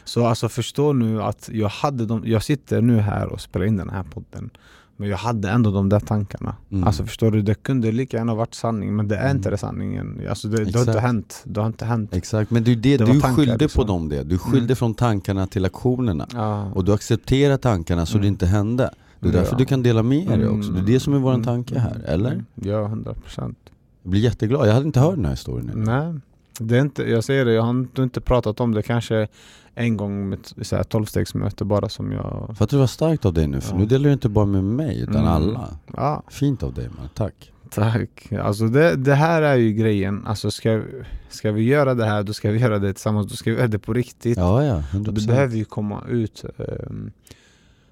[0.05, 3.77] Så alltså förstå nu att jag hade de, jag sitter nu här och spelar in
[3.77, 4.51] den här podden.
[4.99, 6.57] Men jag hade ändå de där tankarna.
[6.73, 6.85] Mm.
[6.85, 9.51] Alltså förstår du, det kunde lika gärna varit sanning men det är inte Mm.
[9.51, 10.21] det sanningen.
[10.29, 11.43] Alltså det, det har inte hänt.
[11.45, 12.15] Det har inte hänt.
[12.15, 13.81] Exakt, men det är det, Det du tankar, skyllde liksom.
[13.83, 14.23] på dem det.
[14.23, 14.77] Du skyllde Mm.
[14.77, 16.27] från tankarna till aktionerna.
[16.33, 16.65] Ja.
[16.75, 18.23] Och du accepterar tankarna så Mm.
[18.23, 18.91] det inte hände.
[19.21, 19.59] Det är därför Ja.
[19.59, 20.71] du kan dela med dig också.
[20.71, 21.45] Det är det som är våran Mm.
[21.45, 22.33] tanke här, eller?
[22.33, 22.45] Mm.
[22.55, 23.59] Ja, hundra procent.
[24.03, 25.83] Jag blir jätteglad, jag hade inte hört den här historien än.
[25.85, 26.15] Nej,
[26.61, 29.29] det är inte, jag säger det, jag har inte, pratat om det kanske
[29.75, 30.39] en gång med
[30.73, 32.55] ett tolvstegsmöte bara som jag...
[32.59, 33.79] För att det var starkt av dig nu, för Ja.
[33.79, 35.29] nu delar du inte bara med mig utan Mm.
[35.29, 35.69] alla.
[35.97, 37.53] Ja, Fint av dig man, tack.
[37.71, 38.33] tack.
[38.43, 40.83] Alltså det, det här är ju grejen, alltså ska,
[41.29, 43.69] ska vi göra det här då ska vi göra det tillsammans, då ska vi göra
[43.69, 44.39] det på riktigt.
[44.39, 45.27] Ja, ja, och det 100%.
[45.27, 46.45] behöver ju komma ut.
[46.59, 47.11] ehm,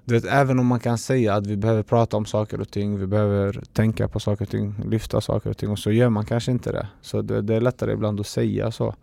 [0.05, 2.99] Du vet, även om man kan säga att vi behöver prata om saker och ting,
[2.99, 6.25] vi behöver tänka på saker och ting, lyfta saker och ting och så gör man
[6.25, 6.87] kanske inte det.
[7.01, 8.95] Så det, det är lättare ibland att säga så.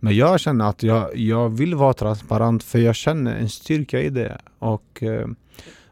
[0.00, 4.10] Men jag känner att jag, jag vill vara transparent för jag känner en styrka i
[4.10, 4.38] det.
[4.58, 5.28] Och eh,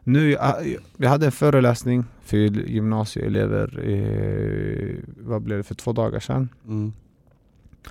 [0.03, 6.19] nu, jag, jag hade en föreläsning för gymnasieelever, i, vad blev det, för två dagar
[6.19, 6.49] sedan.
[6.67, 6.93] Mm.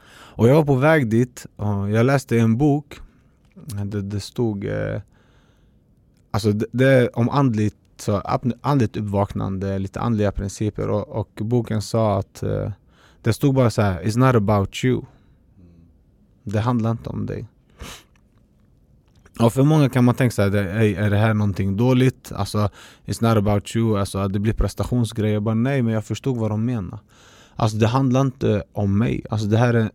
[0.09, 3.01] Och jag var på väg dit och jag läste en bok
[3.85, 5.01] Det, det stod eh,
[6.37, 8.23] Alltså det, det är om andligt, så,
[8.61, 12.71] andligt uppvaknande, lite andliga principer och, och boken sa att uh,
[13.23, 15.03] Det stod bara så här, It's not about you.
[16.43, 17.47] Det handlar inte om dig.
[19.41, 22.33] Och för många kan man tänka sig, är, är det här någonting dåligt?
[22.33, 22.69] Alltså,
[23.07, 25.41] it's not about you, alltså att det blir prestationsgrejer.
[25.41, 26.99] bara nej, men jag förstod vad de menar.
[27.55, 29.25] Alltså det handlar inte om mig.
[29.31, 29.91] Alltså det här är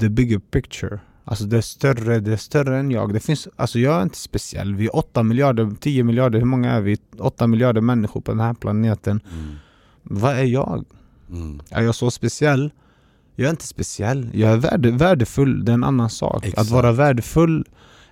[0.00, 1.00] the bigger picture.
[1.24, 3.12] Alltså det är större, det är större än jag.
[3.12, 4.74] Det finns, alltså jag är inte speciell.
[4.74, 6.96] Vi är 8 miljarder, 10 miljarder, hur många är vi?
[7.18, 9.20] 8 miljarder människor på den här planeten.
[9.32, 9.54] Mm.
[10.02, 10.84] Vad är jag?
[11.30, 11.60] Mm.
[11.70, 12.70] Är jag så speciell?
[13.36, 14.30] Jag är inte speciell.
[14.34, 16.44] Jag är värde, värdefull, det är en annan sak.
[16.44, 16.58] Exakt.
[16.58, 17.64] Att vara värdefull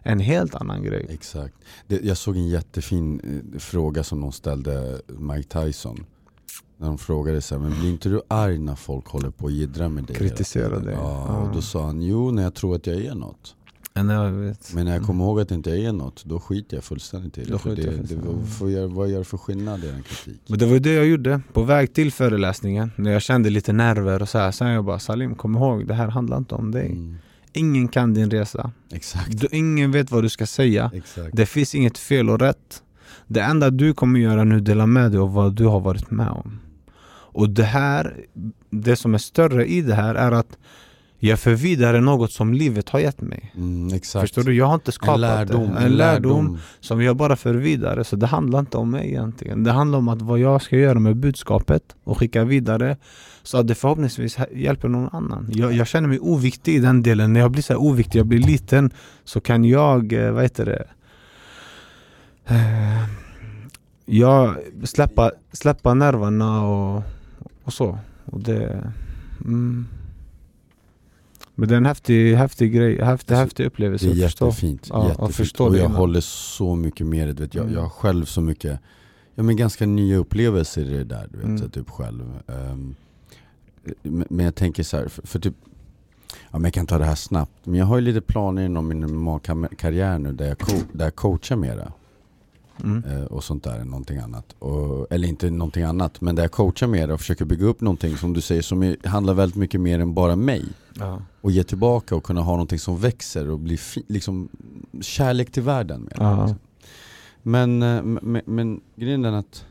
[0.02, 1.06] är en helt annan grej.
[1.10, 1.54] Exakt.
[1.86, 3.20] Det, jag såg en jättefin
[3.54, 6.06] eh, fråga som någon ställde Mike Tyson.
[6.80, 9.50] När de frågade så här, men blir inte du arg när folk håller på och
[9.50, 10.16] jiddrar med dig?
[10.16, 10.94] hela Kritisera tiden?" dig.
[10.94, 11.36] Ja, Ja.
[11.36, 13.54] och då sa han, jo när jag tror att jag är något.
[13.94, 17.44] Men när jag kommer ihåg att jag inte är något, då skiter jag fullständigt i
[17.44, 17.58] det.
[17.58, 20.40] För det, det vad, får jag, vad gör det för skillnad i den kritik?
[20.48, 22.90] Men det var ju det jag gjorde på väg till föreläsningen.
[22.96, 24.50] När jag kände lite nerver och så här.
[24.50, 26.86] Sen jag bara Salim, kom ihåg det här handlar inte om dig.
[26.86, 27.16] Mm.
[27.52, 28.72] Ingen kan din resa.
[28.92, 29.40] Exakt.
[29.40, 30.90] Du, ingen vet vad du ska säga.
[30.94, 31.36] Exakt.
[31.36, 32.82] Det finns inget fel och rätt.
[33.28, 36.10] Det enda du kommer göra nu är dela med dig av vad du har varit
[36.10, 36.60] med om.
[37.30, 38.16] Och det här,
[38.70, 40.58] det som är större i det här är att
[41.18, 43.52] jag för vidare något som livet har gett mig.
[43.56, 44.00] Mm.
[44.00, 44.54] Förstår du?
[44.54, 45.74] Jag har inte skapat en lärdom.
[45.74, 45.80] det.
[45.80, 48.04] En lärdom som jag bara för vidare.
[48.04, 49.64] Så det handlar inte om mig egentligen.
[49.64, 52.96] Det handlar om att vad jag ska göra med budskapet och skicka vidare
[53.42, 55.50] så att det förhoppningsvis hjälper någon annan.
[55.52, 57.32] Jag, jag känner mig oviktig i den delen.
[57.32, 58.90] När jag blir så oviktig, jag blir liten
[59.24, 60.84] så kan jag, eh, vad heter det?
[62.48, 63.04] Eh,
[64.06, 67.02] Jag släppa, släppa nerverna och,
[67.64, 67.98] och så.
[68.24, 68.92] Och det,
[69.44, 69.86] mm.
[71.54, 74.46] Men det är en häftig, häftig grej, häftig, Alltså, häftig upplevelse Det är att förstå.
[74.46, 74.86] jättefint.
[74.90, 75.34] Ja, jättefint.
[75.36, 75.96] förstå och jag innan.
[75.96, 77.28] håller så mycket med.
[77.36, 77.74] Du vet, jag, Mm.
[77.74, 78.80] jag har själv så mycket,
[79.34, 81.28] ja men ganska nya upplevelser i det där.
[81.30, 81.58] Du vet, Mm.
[81.58, 82.24] så typ själv.
[84.02, 85.54] Men, men jag tänker så här, för, för typ,
[86.50, 87.52] ja men jag kan ta det här snabbt.
[87.66, 91.14] Men jag har ju lite planer inom min MMA-karriär nu där jag, co- där jag
[91.16, 91.92] coachar mera.
[92.84, 93.04] Mm.
[93.04, 94.52] eh, och sånt där, än någonting annat.
[94.58, 98.16] Och, eller inte någonting annat, men där jag coachar mer och försöker bygga upp någonting
[98.16, 100.64] som du säger som handlar väldigt mycket mer än bara mig.
[100.94, 101.22] Ja.
[101.40, 103.80] Och ge tillbaka och kunna ha någonting som växer och blir
[104.12, 104.48] liksom
[105.00, 106.00] kärlek till världen.
[106.02, 106.40] Med Ja.
[106.40, 106.58] liksom.
[107.42, 109.64] men, eh, men, men grejen är att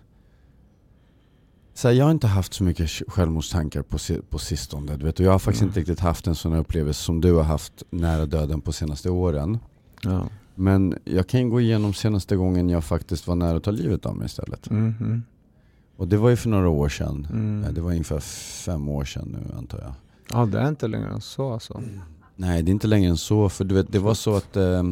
[1.73, 4.97] så här, jag har inte haft så mycket självmordstankar på, si- på sistone.
[4.97, 5.69] Du vet, och jag har faktiskt Mm.
[5.69, 9.57] inte riktigt haft en sån upplevelse som du har haft nära döden på senaste åren.
[10.01, 10.27] Ja.
[10.59, 14.15] Men jag kan gå igenom senaste gången jag faktiskt var nära att ta livet av
[14.17, 14.69] mig istället.
[14.69, 15.23] Mm, mm,
[15.97, 17.27] Och det var ju för några år sedan.
[17.31, 17.63] mm.
[17.63, 18.19] Eh, Det var ungefär
[18.65, 19.93] fem år sedan nu antar jag.
[20.31, 21.81] Ja det är inte längre än så alltså.
[22.35, 23.49] Nej det är inte längre än så.
[23.49, 24.83] För du vet, det var så att eh,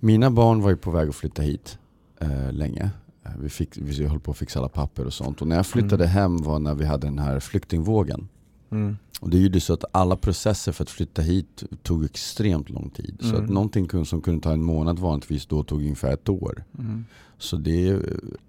[0.00, 1.78] mina barn var ju på väg att flytta hit
[2.20, 2.90] eh, länge.
[3.24, 5.40] Eh, Vi, fick, vi höll på att fixa alla papper och sånt.
[5.40, 6.14] Och när jag flyttade Mm.
[6.14, 8.28] hem var när vi hade den här flyktingvågen.
[8.70, 8.96] Mm.
[9.20, 13.16] Och det gjorde så att alla processer för att flytta hit tog extremt lång tid.
[13.20, 13.44] Så Mm.
[13.44, 16.64] att någonting kun- som kunde ta en månad vanligtvis då tog ungefär ett år.
[16.78, 17.04] Mm.
[17.38, 18.02] Så det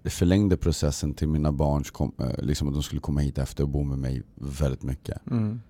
[0.04, 3.68] förlängde processen till mina barns kom, eh, liksom att de skulle komma hit efter och
[3.68, 5.26] bo med mig väldigt mycket.
[5.30, 5.60] Mm.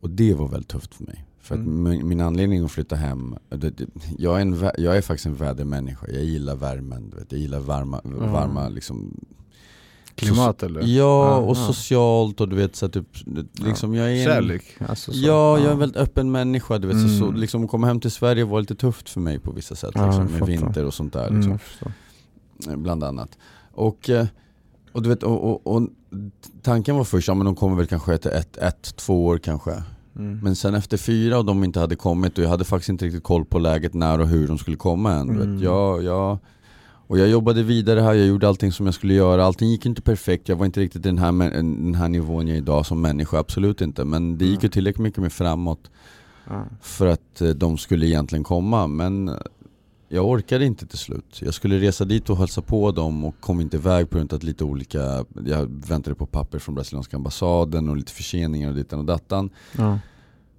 [0.00, 1.24] Och det var väldigt tufft för mig.
[1.40, 1.82] För att Mm.
[1.82, 3.86] min, min anledning att flytta hem, det, det,
[4.18, 6.06] jag, är en, jag är faktiskt en vädermänniska.
[6.12, 7.32] Jag gillar värmen, du vet.
[7.32, 8.32] jag gillar varma, Mm.
[8.32, 9.20] varma liksom,
[10.16, 10.82] Klimat eller?
[10.82, 11.66] Ja, och ja.
[11.66, 13.06] socialt och du vet så typ,
[13.52, 14.62] liksom jag är en, Kärlek?
[14.88, 15.18] Alltså, så.
[15.18, 16.78] Ja, jag är en väldigt öppen människa.
[16.78, 17.40] Du vet, så, så, Mm.
[17.40, 19.90] liksom, komma hem till Sverige var lite tufft för mig på vissa sätt.
[19.94, 21.26] Ja, Liksom, med vinter och sånt där.
[21.28, 21.92] Mm, Liksom, förstår.
[22.76, 23.38] Bland annat.
[23.72, 24.26] Och, eh,
[24.92, 25.88] och, du vet, och, och, och
[26.62, 29.82] tanken var först, ja men de kommer väl kanske efter ett, ett, två år kanske.
[30.16, 30.40] Mm.
[30.42, 33.22] Men sen efter fyra och de inte hade kommit och jag hade faktiskt inte riktigt
[33.22, 35.30] koll på läget när och hur de skulle komma än.
[35.30, 35.54] Mm.
[35.54, 35.64] Vet.
[35.64, 36.38] Jag, jag,
[37.06, 39.44] och jag jobbade vidare här, jag gjorde allting som jag skulle göra.
[39.44, 42.58] Allting gick inte perfekt, jag var inte riktigt den här, den här nivån jag är
[42.58, 44.04] idag som människa, absolut inte.
[44.04, 44.70] Men det gick ju Mm.
[44.70, 45.90] tillräckligt mycket med framåt
[46.80, 48.86] för att eh, de skulle egentligen komma.
[48.86, 49.34] Men eh,
[50.08, 51.42] jag orkade inte till slut.
[51.42, 54.36] Jag skulle resa dit och hälsa på dem och kom inte iväg på grund av
[54.36, 58.98] att lite olika, jag väntade på papper från brasilianska ambassaden och lite förseningar och dittan
[58.98, 59.50] och dattan.
[59.78, 59.98] Ja.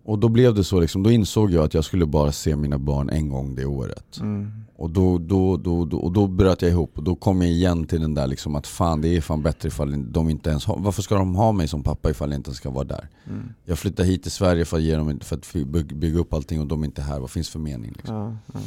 [0.06, 2.78] Och då blev det så liksom, då insåg jag att jag skulle bara se mina
[2.80, 4.18] barn en gång det året.
[4.22, 4.52] Mm.
[4.76, 7.86] Och då, då, då, då, och då bröt jag ihop och då kom jag igen
[7.88, 10.80] till den där liksom att fan det är fan bättre ifall de inte ens har,
[10.80, 13.10] varför ska de ha mig som pappa ifall jag inte ska vara där?
[13.30, 13.50] Mm.
[13.66, 16.62] Jag flyttar hit till Sverige för att, ge dem, för att by- bygga upp allting
[16.62, 17.92] och de är inte här, vad finns för mening?
[17.98, 18.38] Liksom?
[18.54, 18.60] Ja.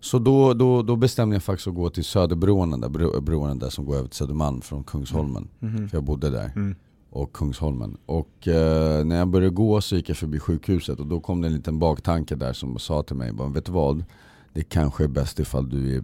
[0.00, 3.70] Så då, då, då bestämde jag faktiskt att gå till Söderbroarna, där, bro, broarna där
[3.70, 5.48] som går över till Södermalm från Kungsholmen.
[5.58, 5.88] Mhm.
[5.88, 6.74] För jag bodde där Mm.
[7.14, 7.96] Och Kungsholmen.
[8.06, 11.46] Och eh, när jag började gå så gick jag förbi sjukhuset och då kom det
[11.48, 14.04] en liten baktanke där som sa till mig, bara, vet du vad?
[14.52, 16.02] Det kanske är bäst ifall du, är,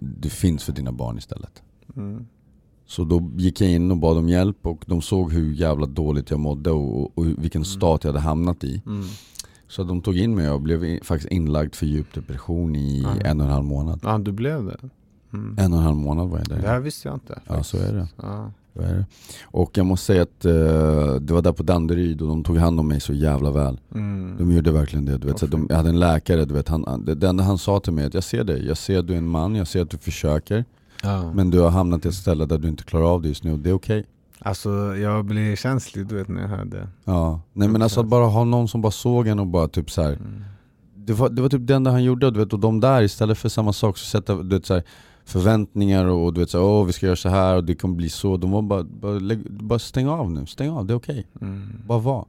[0.00, 1.62] du finns för dina barn istället.
[1.96, 2.26] Mm.
[2.86, 6.30] Så då gick jag in och bad om hjälp och de såg hur jävla dåligt
[6.30, 8.82] jag mådde och, och vilken stat jag hade hamnat i.
[8.86, 9.04] Mm.
[9.68, 13.10] Så de tog in mig och blev i- faktiskt inlagd för djup depression i Ja.
[13.20, 14.00] en och en halv månad.
[14.02, 14.76] Ja, du blev det?
[15.32, 15.58] Mm.
[15.58, 16.62] En och en halv månad var jag Det där.
[16.68, 17.40] här visste jag inte.
[17.46, 18.08] Ja så är det.
[18.16, 18.50] Ja.
[19.44, 22.80] Och jag måste säga att eh, det var där på Danderyd och de tog hand
[22.80, 23.80] om mig så jävla väl.
[23.94, 24.36] Mm.
[24.38, 25.18] De gjorde verkligen det.
[25.18, 27.58] Du vet, så de, jag hade en läkare, du vet, han, det, det enda han
[27.58, 29.66] sa till mig att jag ser dig, jag ser att du är en man, jag
[29.66, 30.64] ser att du försöker.
[31.02, 31.32] Ja.
[31.32, 33.52] Men du har hamnat i ett ställe där du inte klarar av det just nu
[33.52, 34.06] och det är okej.
[34.38, 36.88] Alltså jag blir känslig du vet när jag hör det.
[37.04, 37.40] Ja.
[37.52, 40.02] Nej men alltså att bara ha någon som bara såg en och bara typ så
[40.02, 40.12] här.
[40.12, 40.44] Mm.
[40.94, 43.38] Det, var, det var typ det enda han gjorde, du vet, och de där istället
[43.38, 44.82] för samma sak så sätta du vet, så här,
[45.32, 47.94] förväntningar och du vet så här, åh vi ska göra så här och det kommer
[47.94, 48.36] bli så.
[48.36, 51.26] De var bara, bara, lägg, bara stäng av nu, stäng av, det är okej.
[51.40, 51.68] Mm.
[51.86, 52.26] Bara var.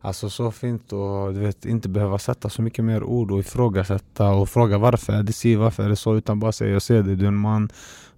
[0.00, 4.30] Alltså så fint att du vet, inte behöva sätta så mycket mer ord och ifrågasätta
[4.30, 7.02] och fråga varför är det si, varför är det så utan bara säga jag ser
[7.02, 7.68] dig, du är en man,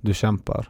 [0.00, 0.68] du kämpar.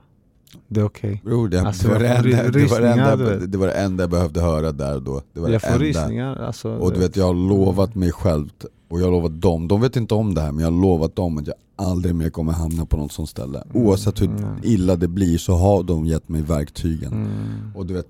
[0.69, 1.23] Det är okej.
[1.51, 3.53] Det, Alltså, det, var det, enda, det, var det, enda, du vet.
[3.53, 5.23] det var det enda jag behövde höra där och då.
[5.33, 5.85] Det var Jag det får enda.
[5.85, 6.37] rysningar.
[6.37, 8.49] Alltså, Och du vet jag har lovat mig själv
[8.89, 11.17] och jag har lovat dem, de vet inte om det här men jag har lovat
[11.17, 13.63] dem att jag aldrig mer kommer hamna på något sånt ställe.
[13.75, 14.45] Oavsett hur Mm.
[14.63, 17.13] illa det blir så har de gett mig verktygen.
[17.13, 17.73] Mm.
[17.75, 18.07] Och du vet,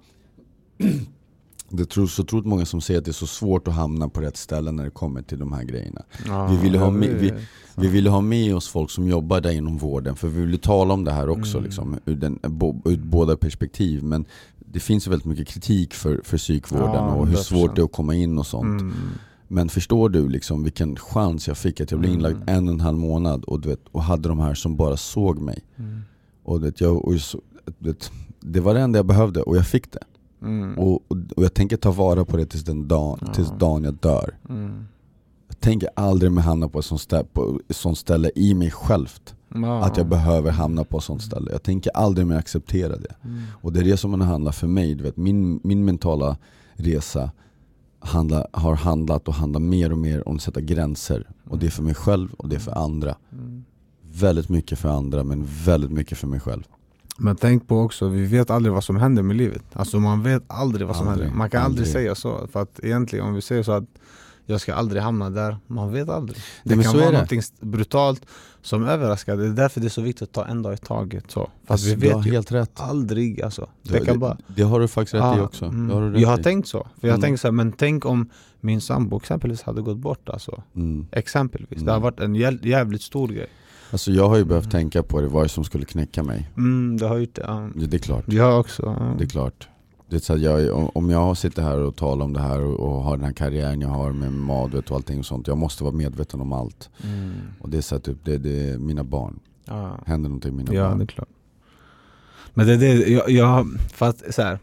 [1.71, 4.21] det tror så otroligt många som säger att det är så svårt att hamna på
[4.21, 6.03] rätt ställe när det kommer till de här grejerna.
[6.27, 7.35] Ja, Vi ville ha med- vet.
[7.77, 10.95] Vi ville ha med oss folk som jobbar där inom vården för vi ville tala
[10.95, 11.65] om det här också Mm.
[11.65, 14.03] liksom, ur, den, bo, ur båda perspektiv.
[14.05, 14.25] Men
[14.73, 17.43] det finns väldigt mycket kritik för, för psykvården Ja, och hur 100%.
[17.43, 18.81] svårt det är att komma in och sånt.
[18.81, 18.95] Mm.
[19.49, 22.49] Men förstår du liksom vilken chans jag fick att jag blev inlagd Mm.
[22.49, 25.39] en och en halv månad och, du vet, och hade de här som bara såg
[25.39, 25.65] mig.
[25.77, 26.01] Mm.
[26.43, 27.41] Och, du vet, jag, och så,
[27.79, 30.03] du vet, det var det enda jag behövde och jag fick det.
[30.43, 30.79] Mm.
[30.79, 33.95] Och, och, och jag tänker ta vara på det tills den dagen, tills dagen jag
[33.95, 34.37] dör.
[34.49, 34.85] Mm.
[35.49, 38.71] Jag tänker aldrig mer hamna på ett sånt ställe, på ett sånt ställe i mig
[38.71, 39.35] självt.
[39.83, 41.53] Att jag behöver hamna på ett sånt ställe.
[41.53, 43.15] Jag tänker aldrig mer acceptera det.
[43.25, 43.43] Mm.
[43.63, 44.95] Och det är det som handlar för mig.
[44.95, 46.37] Du vet, min, min mentala
[46.75, 47.31] resa
[48.01, 51.29] handlar, har handlat och handlar mer och mer om att sätta gränser.
[51.45, 53.17] Och det är för mig själv och det är för andra.
[53.33, 53.65] Mm.
[54.13, 56.63] Väldigt mycket för andra men väldigt mycket för mig själv.
[57.19, 59.63] Men tänk på också, vi vet aldrig vad som händer med livet.
[59.73, 61.39] Alltså man vet aldrig vad som Aldrig, händer.
[61.39, 61.93] Man kan aldrig, aldrig.
[61.93, 62.47] säga så.
[62.53, 63.85] För att egentligen om vi säger så att
[64.47, 66.39] jag ska aldrig hamna där, man vet aldrig.
[66.65, 67.37] Det men kan vara det.
[67.37, 68.27] st- brutalt
[68.63, 69.37] som överraskar.
[69.37, 71.25] Det är därför det är så viktigt att ta en dag i taget.
[71.31, 71.41] Så.
[71.41, 72.71] För att Alltså, vi vet ju helt rätt.
[72.81, 73.69] aldrig alltså.
[73.83, 74.37] Det, Det kan det, bara...
[74.57, 75.65] det har du faktiskt rätt i Ja, också.
[75.65, 75.89] mm.
[75.89, 76.43] Det har rätt jag har i.
[76.43, 76.87] tänkt så.
[77.01, 77.21] För jag Mm.
[77.23, 80.63] tänkt så här, men tänk om min sambo exempelvis hade gått bort alltså.
[80.77, 81.07] Mm.
[81.13, 81.69] Exempelvis.
[81.79, 81.93] Det Mm.
[81.95, 83.47] har varit en jäv- jävligt stor grej.
[83.91, 84.71] Alltså jag har ju behövt Mm.
[84.71, 86.51] tänka på det, vad det som skulle knäcka mig.
[86.57, 87.43] Mm, det har gjort det.
[87.47, 87.71] Ja.
[87.77, 88.25] Ja, det är klart.
[88.33, 88.83] Jag också.
[89.01, 89.15] ja.
[89.19, 89.69] Det är klart.
[90.09, 93.17] Det så jag, om- jag sitter här och talar om det här och, och har
[93.17, 95.47] den här karriären jag har med Madvet och allting och sånt.
[95.47, 96.91] Jag måste vara medveten om allt.
[97.05, 97.33] Mm.
[97.61, 99.41] Och det är så att typ, det, det är mina barn.
[99.65, 99.99] Ja.
[100.07, 100.99] Händer någonting med mina Ja, barn.
[100.99, 101.29] det är klart.
[102.55, 104.59] Men det är det, jag, jag för att så här,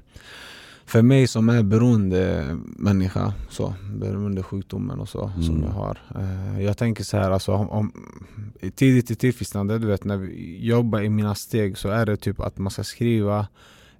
[0.86, 2.46] för mig som är beroende
[2.78, 5.64] människa, så, beroende sjukdomen och så, som Mm.
[5.64, 5.98] jag har.
[6.16, 7.92] Eh, jag tänker så här, alltså, om, om,
[8.76, 12.40] tidigt i tillfrisknande, du vet när vi jobbar i mina steg så är det typ
[12.40, 13.48] att man ska skriva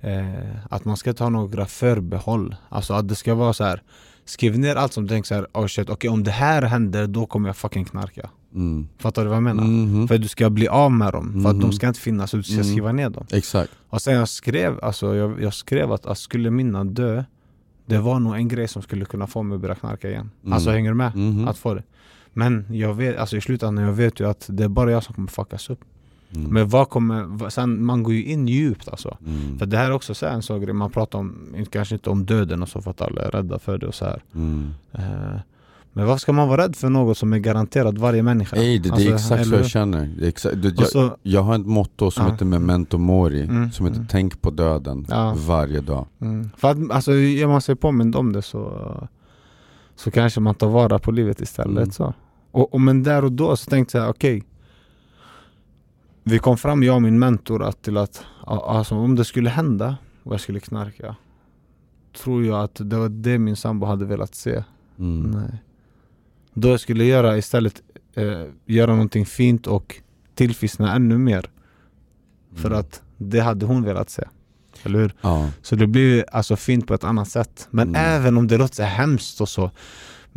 [0.02, 0.30] eh,
[0.70, 2.56] att man ska ta några förbehåll.
[2.70, 3.82] Alltså att det ska vara så här.
[4.26, 7.08] Skriv ner allt som du tänker så här, oh shit, okej om det här händer
[7.08, 8.30] då kommer jag fucking knarka.
[8.56, 8.88] Mm.
[8.98, 9.64] Fattar du vad jag menar?
[9.64, 10.08] Mhm.
[10.08, 11.60] För att du ska bli av med dem, för att Mhm.
[11.70, 12.66] de ska inte finnas, så du ska Mm.
[12.66, 13.26] skriva ner dem.
[13.32, 13.72] Exakt.
[13.90, 17.24] Och sen jag skrev, alltså jag, jag skrev att, att skulle mina dö,
[17.86, 20.32] det var nog en grej som skulle kunna få mig att börja knarka igen.
[20.44, 20.54] Mm.
[20.54, 21.16] Alltså hänger du med?
[21.16, 21.48] Mhm.
[21.48, 21.84] Att få det.
[22.34, 25.16] Men jag vet, alltså i slutändan jag vet ju att det är bara jag som
[25.16, 25.80] kommer fuckas upp.
[26.36, 26.54] Mm.
[26.54, 29.18] Men vad kommer, vad, sen man går ju in djupt alltså.
[29.28, 29.60] Mm.
[29.60, 31.36] För det här är också så här en sån grej, man pratar om,
[31.70, 34.06] kanske inte om döden och så för att alla är rädda för det och så
[34.06, 34.24] här.
[34.36, 34.74] Mm.
[34.94, 35.40] Eh,
[35.94, 38.56] Men varför ska man vara rädd för något som är garanterat varje människa?
[38.56, 39.70] Ey, det, det Alltså, är exakt så eller jag hur?
[39.70, 40.10] känner.
[40.20, 42.32] Det exakt, det, jag, så, jag har ett motto som Ja.
[42.32, 44.08] heter Memento Mori, Mm, som heter mm.
[44.12, 45.36] Tänk på döden Ja.
[45.48, 46.06] varje dag.
[46.22, 46.50] Mm.
[46.58, 48.92] För att alltså, gör man sig påmind om det så,
[49.96, 51.78] så kanske man tar vara på livet istället.
[51.78, 51.92] Mm.
[51.92, 52.14] Så.
[52.52, 54.44] Och, och men där och då så tänkte jag, okej.
[56.28, 59.98] Vi kom fram, jag och min mentor, att, till att alltså, om det skulle hända
[60.24, 61.16] och jag skulle knarka.
[62.18, 64.64] Tror jag att det var det min sambo hade velat se.
[65.00, 65.32] Mm.
[65.32, 65.58] Nej.
[66.54, 67.82] Då jag skulle göra istället
[68.14, 69.96] eh, göra någonting fint och
[70.36, 71.50] tillfriskna ännu mer.
[72.56, 72.80] För Mm.
[72.80, 74.24] att det hade hon velat se.
[74.84, 75.14] Eller hur?
[75.22, 75.50] Ja.
[75.62, 77.68] Så det blir alltså fint på ett annat sätt.
[77.72, 78.02] Men Mm.
[78.02, 79.72] även om det låter hemskt och så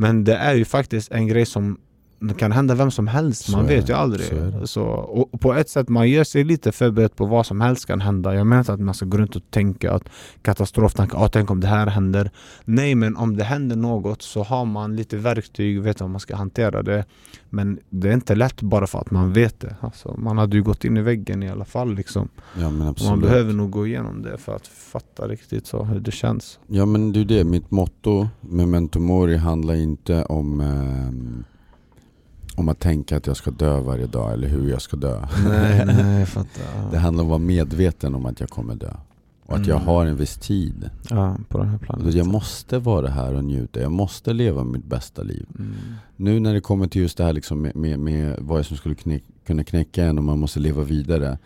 [0.00, 1.78] Men det är ju faktiskt en grej som
[2.20, 4.26] det kan hända vem som helst, man Så är vet ju aldrig.
[4.26, 4.66] Så.
[4.66, 8.00] Så, och på ett sätt, man gör sig lite förberedd på vad som helst kan
[8.00, 8.34] hända.
[8.34, 10.08] Jag menar inte att man ska gå runt och tänka att
[10.42, 12.30] katastroftankar, ah, tänk om det här händer.
[12.64, 16.36] Nej, men om det händer något så har man lite verktyg, vet hur man ska
[16.36, 17.04] hantera det.
[17.50, 19.76] Men det är inte lätt bara för att man vet det.
[19.80, 21.94] Alltså, man hade ju gått in i väggen i alla fall.
[21.94, 22.28] Liksom.
[22.58, 22.70] Ja.
[23.08, 26.58] Man behöver nog gå igenom det för att fatta riktigt så hur det känns.
[26.66, 31.44] Ja men det är det, mitt motto med Mentomori handlar inte om ehm,
[32.58, 35.26] om att tänka att jag ska dö varje dag eller hur jag ska dö.
[35.48, 36.90] Nej, nej, jag fattar.
[36.90, 38.90] Det handlar om att vara medveten om att jag kommer dö.
[39.46, 39.86] Och att jag Mm.
[39.88, 40.90] har en viss tid.
[41.10, 44.84] Ja, på den här att jag måste vara här och njuta, jag måste leva mitt
[44.84, 45.46] bästa liv.
[45.58, 45.74] Mm.
[46.16, 48.94] Nu när det kommer till just det här liksom med, med, med vad som skulle
[48.94, 51.38] knäck, kunna knäcka en och man måste leva vidare.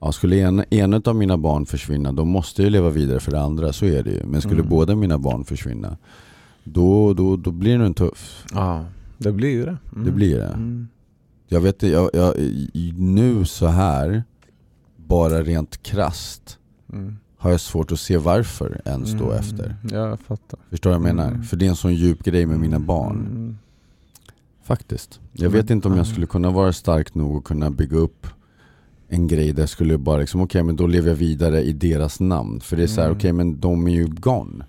[0.00, 3.40] Ja, skulle en, en av mina barn försvinna, då måste jag leva vidare för det
[3.40, 4.24] andra, så är det ju.
[4.24, 4.68] Men skulle Mm.
[4.70, 5.96] båda mina barn försvinna,
[6.64, 8.44] då, då, då blir det nog tuff.
[8.52, 8.84] Ja,
[9.18, 9.78] det blir ju det.
[9.92, 10.04] Mm.
[10.04, 10.46] Det blir det.
[10.46, 10.88] Mm.
[11.46, 12.34] Jag vet jag, jag,
[12.98, 14.24] nu så här
[14.96, 16.58] bara rent krasst,
[16.92, 17.16] Mm.
[17.36, 19.38] har jag svårt att se varför ens då Mm.
[19.38, 19.76] efter.
[19.90, 20.58] Ja, jag fattar.
[20.70, 21.28] Förstår vad jag menar?
[21.28, 21.42] Mm.
[21.42, 23.26] För det är en sån djup grej med mina barn.
[23.30, 23.58] Mm.
[24.64, 25.20] Faktiskt.
[25.32, 26.10] Jag vet inte om jag ja.
[26.10, 28.26] skulle kunna vara stark nog att kunna bygga upp
[29.08, 32.20] en grej där jag skulle bara liksom, okej men då lever jag vidare i deras
[32.20, 32.60] namn.
[32.60, 34.64] För det är så här, okej men de är ju gone.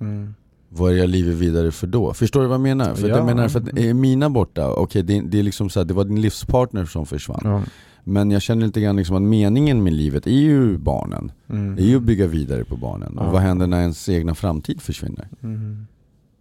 [0.00, 0.34] Mm.
[0.74, 2.14] Vad är jag lever vidare för då?
[2.14, 2.94] Förstår du vad jag menar?
[2.94, 3.16] För Ja.
[3.16, 5.94] jag menar, för att är mina borta, okej det, det är liksom så här, det
[5.94, 7.40] var din livspartner som försvann.
[7.44, 7.62] Ja.
[8.04, 11.32] Men jag känner lite grann liksom att meningen med livet är ju barnen.
[11.48, 11.76] Mm.
[11.76, 13.12] Det är ju att bygga vidare på barnen.
[13.16, 13.26] Ja.
[13.26, 15.28] Och vad händer när ens egna framtid försvinner?
[15.42, 15.86] Mm.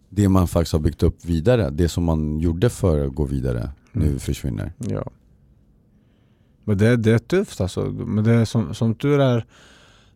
[0.10, 3.70] Det man faktiskt har byggt upp vidare, det som man gjorde för att gå vidare,
[3.92, 4.20] nu Mm.
[4.20, 4.74] försvinner.
[4.78, 5.04] Ja.
[6.64, 7.82] Men det, det är tufft alltså.
[7.86, 9.46] Men det är som, som tur är,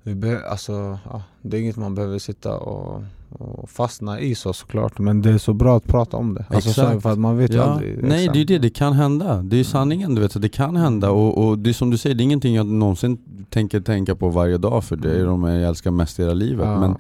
[0.03, 3.03] vi be, alltså, ja, det är inget man behöver sitta och,
[3.39, 4.99] och fastna i så såklart.
[4.99, 6.45] Men det är så bra att prata om det.
[6.49, 7.63] Alltså, så, för att man vet ju Ja.
[7.63, 8.03] aldrig.
[8.03, 8.33] Nej exakt.
[8.33, 9.41] det är ju det, det kan hända.
[9.41, 11.89] Det är ju sanningen du vet, så det kan hända och, och det är som
[11.89, 13.17] du säger, det är ingenting jag någonsin
[13.49, 15.27] tänker tänka på varje dag för det är Mm.
[15.41, 16.65] de jag älskar mest i hela livet.
[16.65, 16.79] Ja.
[16.79, 16.95] Men,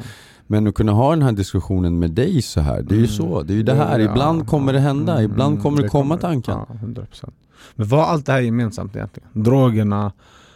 [0.47, 3.07] men att kunna ha den här diskussionen med dig så här, det är ju Mm.
[3.07, 3.41] så.
[3.41, 5.89] Det är ju det här, Ja, ibland kommer det hända, mm, ibland mm, kommer det
[5.89, 6.53] komma tankar.
[6.69, 7.29] Ja, 100%.
[7.75, 9.29] Men vad har allt det här gemensamt egentligen?
[9.33, 10.11] Drogerna,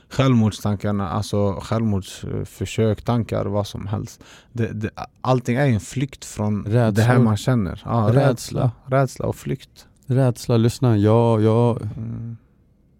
[0.09, 4.23] självmordstankarna, alltså självmordsförsök, tankar, vad som helst.
[4.53, 4.89] Det, det,
[5.21, 7.23] allting är en flykt från det här Rädslor.
[7.23, 7.81] man känner.
[7.85, 8.21] Ja, Rädsla.
[8.29, 8.71] rädsla.
[8.85, 9.87] rädsla och flykt.
[10.05, 12.37] Rädsla, lyssna, jag, jag, Mm.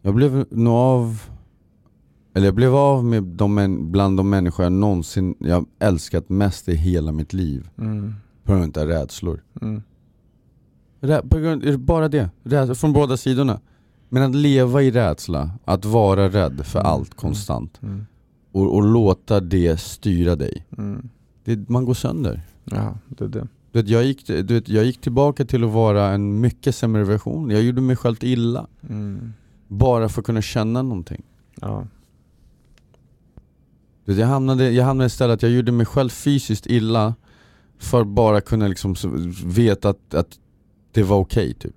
[0.01, 1.21] jag blev nog av
[2.33, 6.75] eller jag blev av med de, bland de människor jag någonsin jag älskat mest i
[6.75, 7.69] hela mitt liv.
[7.77, 8.15] Mm.
[8.43, 9.43] På grund av rädslor.
[9.61, 9.81] Mm.
[11.01, 13.59] Rä- på grund, bara det, rädsla från båda sidorna.
[14.09, 16.91] Men att leva i rädsla, att vara rädd för Mm.
[16.91, 18.05] allt konstant Mm.
[18.51, 20.65] och, och låta det styra dig.
[20.77, 21.09] Mm.
[21.43, 22.41] Det, man går sönder.
[22.63, 23.47] Ja, det är det.
[23.71, 27.03] Du vet, jag, gick, du vet, jag gick tillbaka till att vara en mycket sämre
[27.03, 27.49] version.
[27.49, 28.67] Jag gjorde mig själv illa.
[28.89, 29.33] Mm.
[29.67, 31.21] Bara för att kunna känna någonting.
[31.61, 31.87] Ja.
[34.05, 37.15] Du vet, jag, hamnade, jag hamnade istället att jag gjorde mig själv fysiskt illa
[37.77, 38.95] för att bara kunna liksom
[39.45, 40.39] veta att, att
[40.91, 41.75] det var okej typ.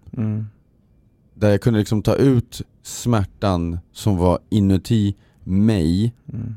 [1.35, 1.41] Mm.
[1.41, 5.15] Där jag kunde liksom ta ut smärtan som var inuti
[5.45, 6.55] mig Mm.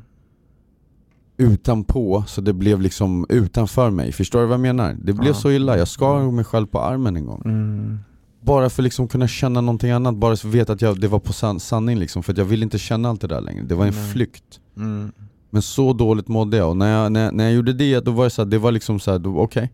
[1.38, 4.11] utanpå så det blev liksom utanför mig.
[4.11, 4.95] Förstår du vad jag menar?
[5.03, 5.34] Det blev Ja.
[5.34, 7.41] så illa, jag skar mig själv på armen en gång.
[7.45, 7.99] Mm.
[8.41, 11.07] Bara för att liksom kunna känna någonting annat, bara för att veta att jag, det
[11.07, 12.23] var på san, sanning liksom.
[12.23, 14.11] För jag ville inte känna allt det där längre, det var en Nej.
[14.11, 14.59] flykt.
[14.78, 15.11] Mm.
[15.49, 18.11] Men så dåligt mådde jag och när jag, när, jag- när jag gjorde det, då
[18.11, 19.71] var det så här, det var liksom så här, okej,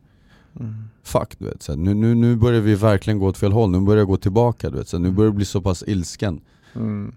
[0.59, 0.83] Mm.
[1.03, 1.63] Fuck du vet.
[1.63, 4.17] Så nu, nu, nu börjar vi verkligen gå åt fel håll, nu börjar jag gå
[4.17, 4.87] tillbaka du vet.
[4.87, 6.41] Så nu börjar jag bli så pass ilsken.
[6.75, 7.15] Mm.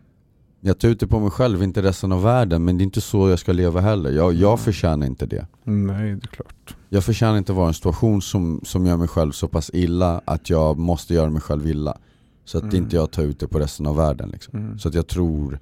[0.61, 3.01] Jag tar ut det på mig själv, inte resten av världen, men det är inte
[3.01, 4.11] så jag ska leva heller.
[4.11, 4.59] Jag, jag Mm.
[4.59, 5.47] förtjänar inte det.
[5.65, 6.77] Nej, det är klart.
[6.89, 10.21] Jag förtjänar inte vara i en situation som, som gör mig själv så pass illa
[10.25, 11.99] att jag måste göra mig själv illa.
[12.45, 12.77] Så att Mm.
[12.77, 14.59] inte jag tar ut det på resten av världen liksom.
[14.59, 14.79] Mm.
[14.79, 15.59] Så att jag tror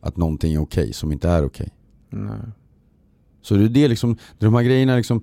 [0.00, 1.68] att någonting är okej som inte är okej.
[2.10, 2.32] Nej.
[3.42, 5.22] Så det är det liksom, de här grejerna liksom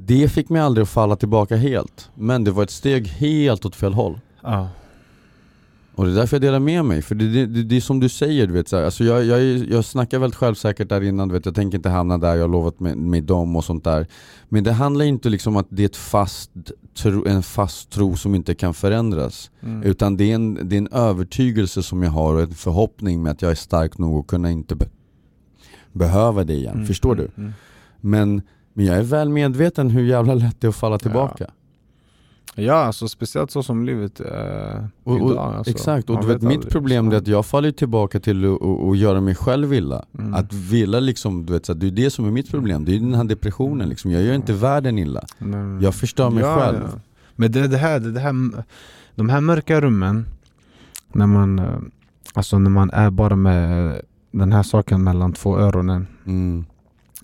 [0.00, 3.76] Det fick mig aldrig att falla tillbaka helt Men det var ett steg helt åt
[3.76, 4.68] fel håll Ja.
[5.94, 8.08] Och det är därför jag delar med mig, för det, det, det, är som du
[8.08, 8.84] säger du vet så här.
[8.84, 12.18] Alltså jag, jag, jag snackar väldigt självsäkert där innan, du vet, jag tänker inte hamna
[12.18, 14.06] där, jag har lovat med, med dem och sånt där
[14.48, 16.50] Men det handlar inte liksom att det är ett fast
[16.98, 19.82] tro, en fast tro som inte kan förändras Mm.
[19.82, 23.32] Utan det är, en, det är en övertygelse som jag har och en förhoppning med
[23.32, 24.86] att jag är stark nog att kunna inte be,
[25.92, 26.86] behöva det igen, Mm.
[26.86, 27.30] förstår du?
[27.36, 27.52] Mm.
[28.00, 28.42] Men,
[28.78, 31.46] men jag är väl medveten hur jävla lätt det är att falla tillbaka.
[32.54, 35.54] Ja, alltså speciellt så som livet är Och, och, idag.
[35.54, 35.70] Alltså.
[35.70, 36.72] exakt, och Man du vet, mitt aldrig.
[36.72, 38.56] problem Så- är att jag faller tillbaka till
[38.90, 40.04] att göra mig själv illa.
[40.18, 40.34] Mm.
[40.34, 43.00] Att vilja liksom, du vet, så det är det som är mitt problem, det är
[43.00, 44.10] den här depressionen liksom.
[44.10, 45.24] Jag gör inte världen illa.
[45.38, 45.82] Nej.
[45.84, 46.78] Jag förstör mig Ja, själv.
[46.92, 47.00] ja.
[47.36, 48.64] Men det, det här, det, det här,
[49.14, 50.26] de här mörka rummen
[51.12, 51.78] när man, eh,
[52.34, 54.00] alltså när man är bara med
[54.32, 56.64] den här saken mellan två öronen Mm.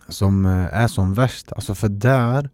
[0.09, 1.53] Som eh, är som värst.
[1.53, 2.51] Alltså för där,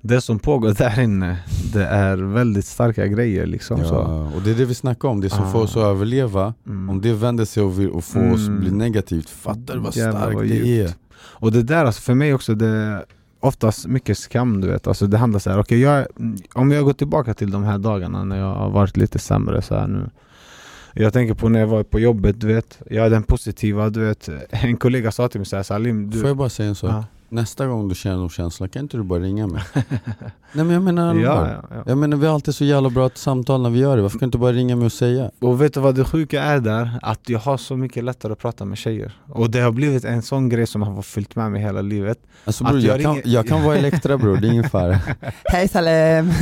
[0.00, 1.36] det som pågår där inne,
[1.72, 3.80] det är väldigt starka grejer liksom.
[3.80, 3.96] Ja, Så.
[4.36, 5.52] och det är det vi snackar om, det som Ah.
[5.52, 6.90] får oss att överleva Mm.
[6.90, 8.60] Om det vänder sig och, vill, och får oss Mm.
[8.60, 10.90] bli negativt, fattar du vad Jävlar starkt vad det är?
[11.16, 13.04] Och det där alltså för mig också, det är
[13.40, 14.86] oftast mycket skam du vet.
[14.86, 16.06] Alltså det handlar så här, okej jag,
[16.54, 19.74] om jag går tillbaka till de här dagarna när jag har varit lite sämre så
[19.74, 20.10] här nu.
[20.96, 22.78] Jag tänker på när jag var på jobbet, du vet.
[22.90, 24.28] Jag är den positiva, du vet.
[24.50, 26.20] En kollega sa till mig så här, Salim, du...
[26.20, 26.90] Får jag bara säga en sak?
[26.90, 27.04] Ja.
[27.34, 29.62] Nästa gång du känner någon känsla, kan inte du bara ringa mig?
[30.52, 31.82] Nej men jag menar allvar ja, ja, ja.
[31.86, 34.26] Jag menar vi har alltid så jävla bra samtal när vi gör det, varför kan
[34.26, 35.30] du inte bara ringa mig och säga?
[35.40, 36.90] Och vet du vad det sjuka är där?
[37.02, 39.12] Att jag har så mycket lättare att prata med tjejer.
[39.28, 42.18] Och det har blivit en sån grej som har följt med mig hela livet.
[42.44, 44.98] Alltså bror, jag jag, kan, ringer- jag kan vara Elektra bror, det är ingen fara
[45.44, 46.30] Hej Salem!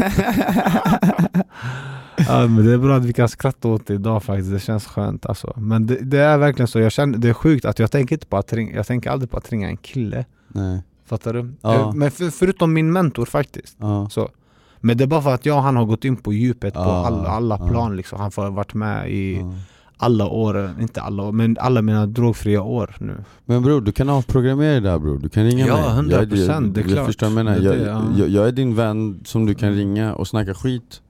[2.28, 4.86] Ja, men det är bra att vi kan skratta åt det idag faktiskt, det känns
[4.86, 5.52] skönt alltså.
[5.56, 8.26] Men det, det är verkligen så, jag känner, det är sjukt att jag tänker inte
[8.26, 10.24] på att ringa, jag tänker aldrig på att ringa en kille.
[10.52, 11.52] Nej, Fattar du?
[11.60, 11.74] Ja.
[11.74, 13.76] Eh, Men för, förutom min mentor faktiskt.
[13.80, 14.08] ja.
[14.10, 14.28] Så.
[14.84, 16.80] Men det är bara för att jag och han har gått in på djupet på
[16.80, 17.68] Ja, alla, alla ja.
[17.68, 18.20] plan liksom.
[18.20, 19.54] Han har varit med i ja.
[19.96, 23.24] alla år, inte alla år, men alla mina drogfria år nu.
[23.44, 26.70] Men bror, du kan avprogrammera det där bror, du kan ringa Ja, mig 100%, jag,
[26.70, 27.06] det är klart.
[27.06, 28.02] förstår jag menar, jag, ja.
[28.18, 31.02] jag, jag är din vän som du kan ringa och snacka skit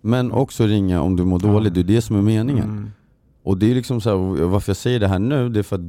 [0.00, 1.52] Men också ringa om du mår Ja.
[1.52, 2.90] dåligt, det är det som är meningen Mm.
[3.42, 5.76] Och det är liksom så här, varför jag säger det här nu, det är för
[5.76, 5.82] att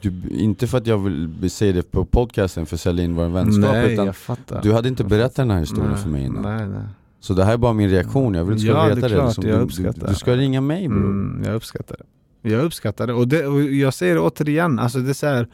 [0.00, 0.98] du, inte för att jag
[1.40, 4.62] vill säga det på podcasten för att sälja in vår vänskap Nej, utan jag fattar.
[4.62, 6.82] du hade inte berättat den här historien Nej, för mig innan Nej, nej.
[7.20, 9.08] Så det här är bara min reaktion, jag vill att du ska Ja, det veta
[9.08, 9.48] det, klart, liksom.
[9.48, 10.06] jag du, uppskattar du, det.
[10.08, 12.04] du ska ringa mig bror Mm, jag uppskattar det.
[12.50, 13.12] Jag uppskattar det.
[13.12, 15.48] Och, det, och jag säger det återigen, alltså det, är så här,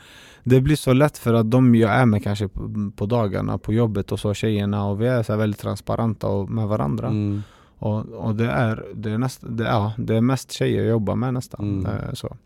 [0.45, 3.73] det blir så lätt för att de jag är med kanske på, på dagarna, på
[3.73, 7.09] jobbet och så, tjejerna, och vi är så väldigt transparenta och med varandra.
[7.09, 7.43] mm.
[7.79, 11.17] Och, och det, är, det, är näst, det, ja, det är mest tjejer jag jobbar
[11.17, 11.79] med nästan.
[11.81, 11.87] Mm.
[11.87, 12.37] Eh, så.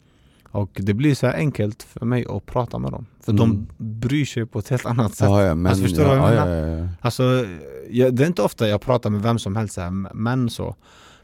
[0.50, 3.06] Och det blir så enkelt för mig att prata med dem.
[3.20, 3.40] För Mm.
[3.40, 3.66] de
[4.00, 5.28] bryr sig på ett helt annat sätt.
[5.28, 6.68] Ja, ja, men, Alltså, förstår du ja, vad jag ja, menar?
[6.78, 6.88] ja, ja.
[7.00, 7.44] Alltså,
[7.90, 10.76] jag, det är inte ofta jag pratar med vem som helst, här, män så.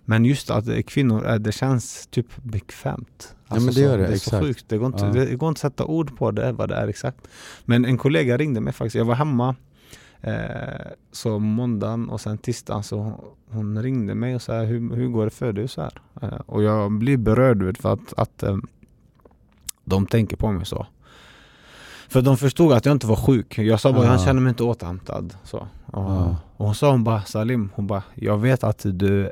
[0.04, 3.34] Men just att det är kvinnor, det känns typ bekvämt.
[3.48, 4.36] Alltså, men det så, gör det, det är exakt.
[4.36, 5.12] så sjukt, det går, inte, Ja.
[5.12, 7.18] det går inte att sätta ord på det, vad det är exakt.
[7.64, 9.54] Men en kollega ringde mig faktiskt, jag var hemma
[10.20, 10.34] eh,
[11.12, 15.30] så måndagen och sen tisdagen så hon ringde mig och sa hur, hur går det
[15.30, 15.68] för dig?
[15.68, 15.92] Så här.
[16.22, 18.56] Eh, och jag blir berörd för att, att eh,
[19.84, 20.86] de tänker på mig så.
[22.08, 23.58] För de förstod att jag inte var sjuk.
[23.58, 24.08] Jag sa bara Ja.
[24.10, 25.34] han känner mig inte återhämtad.
[25.44, 25.58] Så.
[25.58, 26.36] Och, Ja.
[26.56, 29.30] och hon sa hon bara Salim, hon bara jag vet att du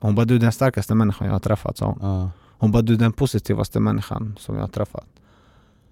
[0.00, 1.98] Hon bara du är den starkaste människan jag har träffat sa hon.
[2.00, 2.30] Ja.
[2.58, 5.04] Hon bara du är den positivaste människan som jag har träffat.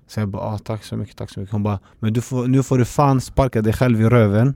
[0.08, 1.52] Så jag bara ah, tack så mycket, tack så mycket.
[1.52, 4.54] Hon bara men du får, nu får du fan sparka dig själv i röven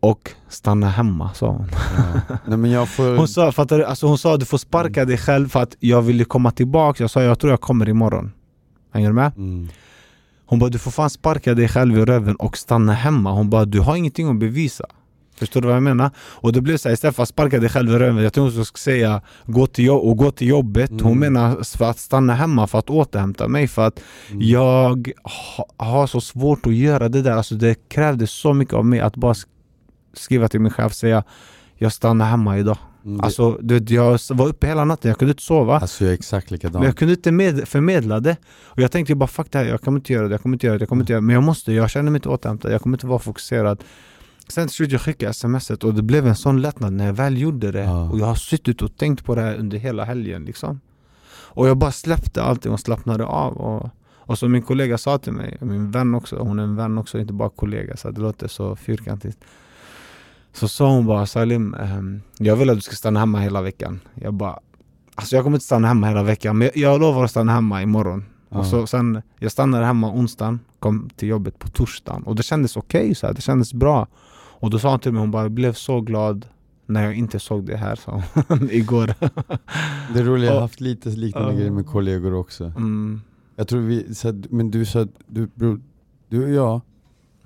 [0.00, 1.68] och stanna hemma sa hon.
[1.96, 2.36] Ja.
[2.46, 3.16] Nej men jag får...
[3.18, 3.84] Hon sa, fattar du?
[3.84, 7.02] Alltså hon sa du får sparka dig själv för att jag ville komma tillbaka.
[7.02, 8.32] Jag sa jag tror jag kommer imorgon.
[8.92, 9.32] Hänger du med?
[9.36, 9.68] Mm.
[10.46, 13.32] Hon bara du får fan sparka dig själv i röven och stanna hemma.
[13.32, 14.84] Hon bara du har ingenting att bevisa.
[15.36, 16.10] Förstår du vad jag menar?
[16.18, 18.44] Och det blev så här, istället för att sparka dig själv i röven, jag tror
[18.50, 20.90] hon skulle säga gå till jobb och gå till jobbet.
[20.90, 21.18] Hon Mm.
[21.18, 24.42] menar för att stanna hemma för att återhämta mig för att Mm.
[24.48, 25.12] jag
[25.56, 27.32] ha, har så svårt att göra det där.
[27.32, 29.46] Alltså det krävde så mycket av mig att bara sk-
[30.14, 31.24] skriva till min chef och säga
[31.76, 32.78] jag stannar hemma idag.
[33.04, 35.78] Mm, Alltså du, vet, jag var uppe hela natten, jag kunde inte sova.
[35.78, 38.36] Alltså jag är exakt likadan Men jag kunde inte med, förmedla det.
[38.64, 40.66] Och jag tänkte bara fuck det här, jag kommer inte göra det, jag kommer inte
[40.66, 41.26] göra det, jag kommer inte göra det.
[41.26, 43.84] Men jag måste, jag känner mig inte återhämtad, jag kommer inte vara fokuserad.
[44.48, 47.38] Sen till slut jag skickade smset och det blev en sån lättnad när jag väl
[47.38, 47.84] gjorde det.
[47.84, 48.10] Ja.
[48.10, 50.80] Och jag har suttit och tänkt på det här under hela helgen liksom.
[51.52, 53.56] Och jag bara släppte allting och slappnade av.
[53.56, 53.90] Och,
[54.30, 57.18] och som min kollega sa till mig, min vän också, hon är en vän också,
[57.18, 59.38] inte bara kollega så det låter så fyrkantigt.
[60.52, 64.00] Så sa hon bara Salim, ehm, jag vill att du ska stanna hemma hela veckan.
[64.14, 64.58] Jag bara,
[65.14, 67.82] alltså jag kommer inte stanna hemma hela veckan men jag, jag lovar att stanna hemma
[67.82, 68.24] imorgon.
[68.48, 72.76] Och så, sen, jag stannade hemma onsdagen, kom till jobbet på torsdagen och det kändes
[72.76, 74.06] okej, så här, det kändes bra.
[74.34, 76.46] Och då sa hon till mig, hon bara, jag blev så glad
[76.86, 79.14] när jag inte såg det här, sa hon, igår.
[80.14, 81.56] Det är roligt, jag har haft lite liknande Ja.
[81.56, 83.20] grejer med kollegor också Mm,
[83.56, 85.48] Jag tror vi, så att, men du sa, du,
[86.28, 86.80] du och jag,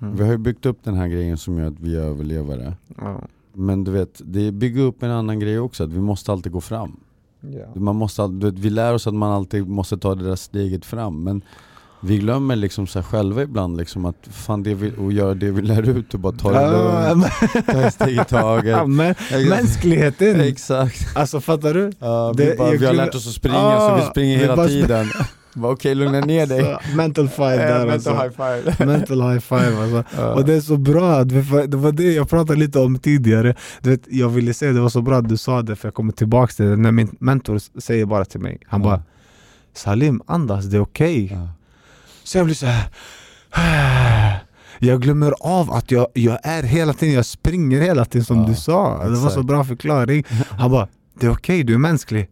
[0.05, 2.73] mm, vi har ju byggt upp den här grejen som gör att vi är överlevare
[2.97, 3.21] ja,
[3.53, 6.61] Men du vet, det bygger upp en annan grej också, att vi måste alltid gå
[6.61, 6.99] fram.
[7.41, 7.79] Ja.
[7.81, 10.85] man måste, du vet, Vi lär oss att man alltid måste ta det där steget
[10.85, 11.41] fram men
[12.01, 15.61] vi glömmer liksom så själva ibland liksom att fan det vi, och göra det vi
[15.61, 17.25] lär ut och bara ta det Ja, lugnt,
[17.65, 18.65] ta ett steg i taget.
[18.77, 19.15] Ja, men,
[19.49, 20.41] Mänskligheten!
[20.41, 21.91] Exakt, Alltså fattar du?
[21.99, 24.55] ja, Det- vi, bara, vi har lärt oss att springa så Ah, vi springer hela
[24.55, 25.05] bara tiden
[25.61, 26.61] Okej, lugna ner dig.
[26.63, 28.09] Så, mental five där alltså.
[28.13, 28.85] high five.
[28.85, 30.21] Mental high five alltså.
[30.35, 31.41] Och det är så bra, det
[31.75, 35.01] var det jag pratade lite om tidigare du vet, Jag ville säga det var så
[35.01, 38.05] bra att du sa det för jag kommer tillbaka till det När min mentor säger
[38.05, 38.87] bara till mig Han Ja.
[38.87, 39.03] bara
[39.73, 41.47] Salim andas, det är okej Ja.
[42.23, 42.85] Så jag blir så här.
[44.79, 48.47] Jag glömmer av att jag, jag är hela tiden, jag springer hela tiden som Ja,
[48.47, 50.87] du sa Det var så bra förklaring Han bara
[51.19, 52.29] Det är okej, du är mänsklig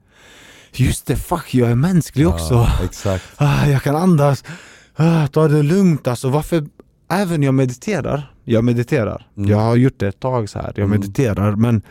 [0.76, 3.24] Just det, fuck jag är mänsklig också Ja, exakt.
[3.38, 4.44] ah, Jag kan andas,
[4.96, 6.66] ah, ta det lugnt alltså varför
[7.12, 9.50] Även jag mediterar, jag mediterar Mm.
[9.50, 10.74] Jag har gjort det ett tag så här.
[10.76, 10.90] jag Mm.
[10.90, 11.82] mediterar men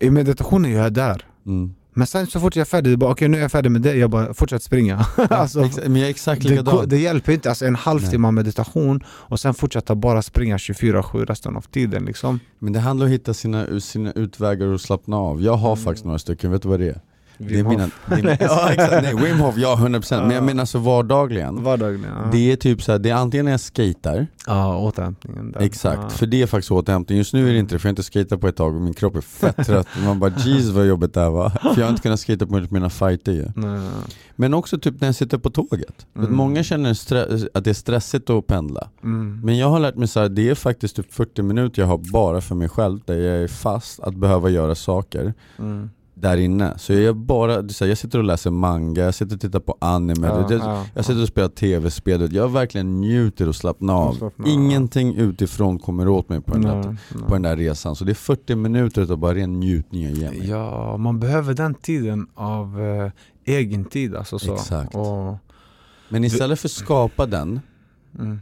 [0.00, 1.74] I meditationen är jag där Mm.
[1.96, 3.82] Men sen så fort jag är färdig, är bara okej nu är jag färdig med
[3.82, 6.88] det, jag bara fortsätter springa alltså, men jag är exakt det, likadan.
[6.88, 11.60] det hjälper inte, alltså en halvtimme meditation och sen fortsätta bara springa 24-7 resten av
[11.60, 15.42] tiden liksom Men det handlar om att hitta sina, sina utvägar och slappna av.
[15.42, 15.84] Jag har Mm.
[15.84, 17.00] faktiskt några stycken, vet du vad det är?
[17.38, 17.90] Det är Wim Hof.
[18.06, 19.02] mina, ja, exakt.
[19.02, 21.62] Nej, Wim Hof, ja 100% men jag menar så vardagligen.
[21.62, 22.28] Vardagligen, ja.
[22.32, 25.60] Det är typ så här, det är antingen när jag skater, ja, återhämtningen där.
[25.60, 26.08] exakt, ja.
[26.08, 27.18] för det är faktiskt återhämtning.
[27.18, 28.82] Just nu är det inte det, för jag har inte skatat på ett tag och
[28.82, 29.86] min kropp är fett trött.
[30.04, 31.50] Man bara jeez vad jobbigt det här var.
[31.74, 33.46] För jag har inte kunnat skata på mina fighter ju.
[34.36, 36.06] Men också typ när jag sitter på tåget.
[36.16, 36.36] Mm.
[36.36, 36.90] Många känner
[37.54, 38.88] att det är stressigt att pendla.
[39.02, 39.40] Mm.
[39.44, 41.98] Men jag har lärt mig så här, det är faktiskt typ 40 minuter jag har
[41.98, 45.90] bara för mig själv där jag är fast att behöva göra saker Mm.
[46.24, 46.78] Där inne.
[46.78, 50.26] Så jag bara, så jag sitter och läser manga, jag sitter och tittar på anime,
[50.26, 54.12] Ja, jag, ja, jag sitter och spelar tv-spel, jag verkligen njuter och slappnar av.
[54.12, 54.52] Slappnar av.
[54.52, 57.22] Ingenting utifrån kommer åt mig på den, där, Nej, nej.
[57.28, 57.96] på den där resan.
[57.96, 60.48] Så det är 40 minuter av bara ren njutning jag ger mig.
[60.50, 63.10] Ja, man behöver den tiden av eh,
[63.44, 64.54] egen tid alltså så.
[64.54, 64.94] Exakt.
[64.94, 65.36] Och,
[66.08, 67.60] Men istället för att skapa den
[68.18, 68.40] mm,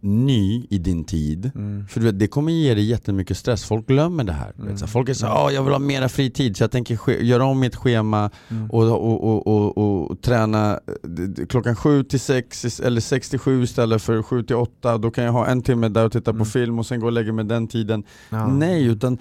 [0.00, 3.86] ny i din tid, mm, För du vet, det kommer ge dig jättemycket stress, folk
[3.86, 4.52] glömmer det här.
[4.58, 7.60] Här, Folk är såhär, ah, jag vill ha mera fritid så jag tänker göra om
[7.60, 8.70] mitt schema mm.
[8.70, 9.78] och, och, och,
[10.10, 10.80] och, träna
[11.48, 14.98] klockan 7 till 6 is- eller 6 till 7 istället för 7 till 8.
[14.98, 16.46] Då kan jag ha en timme där och titta på Mm.
[16.46, 18.02] film och sen gå och lägga mig den tiden.
[18.30, 18.46] Ja.
[18.46, 19.18] Nej, utan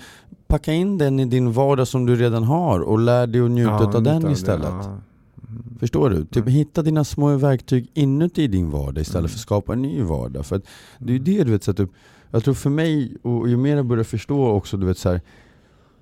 [0.47, 3.71] packa in den i din vardag som du redan har och lär dig att njuta
[3.71, 4.69] Ja, av den istället.
[4.84, 4.97] ja.
[5.49, 5.63] Mm.
[5.79, 6.25] Förstår du?
[6.25, 6.47] Typ Mm.
[6.53, 9.29] hitta dina små verktyg inuti din vardag istället Mm.
[9.29, 10.45] för att skapa en ny vardag.
[10.45, 10.61] För
[10.99, 11.89] det är ju det du vet, så att typ,
[12.31, 15.21] jag tror för mig, och ju mer jag börjar förstå också, du vet så här,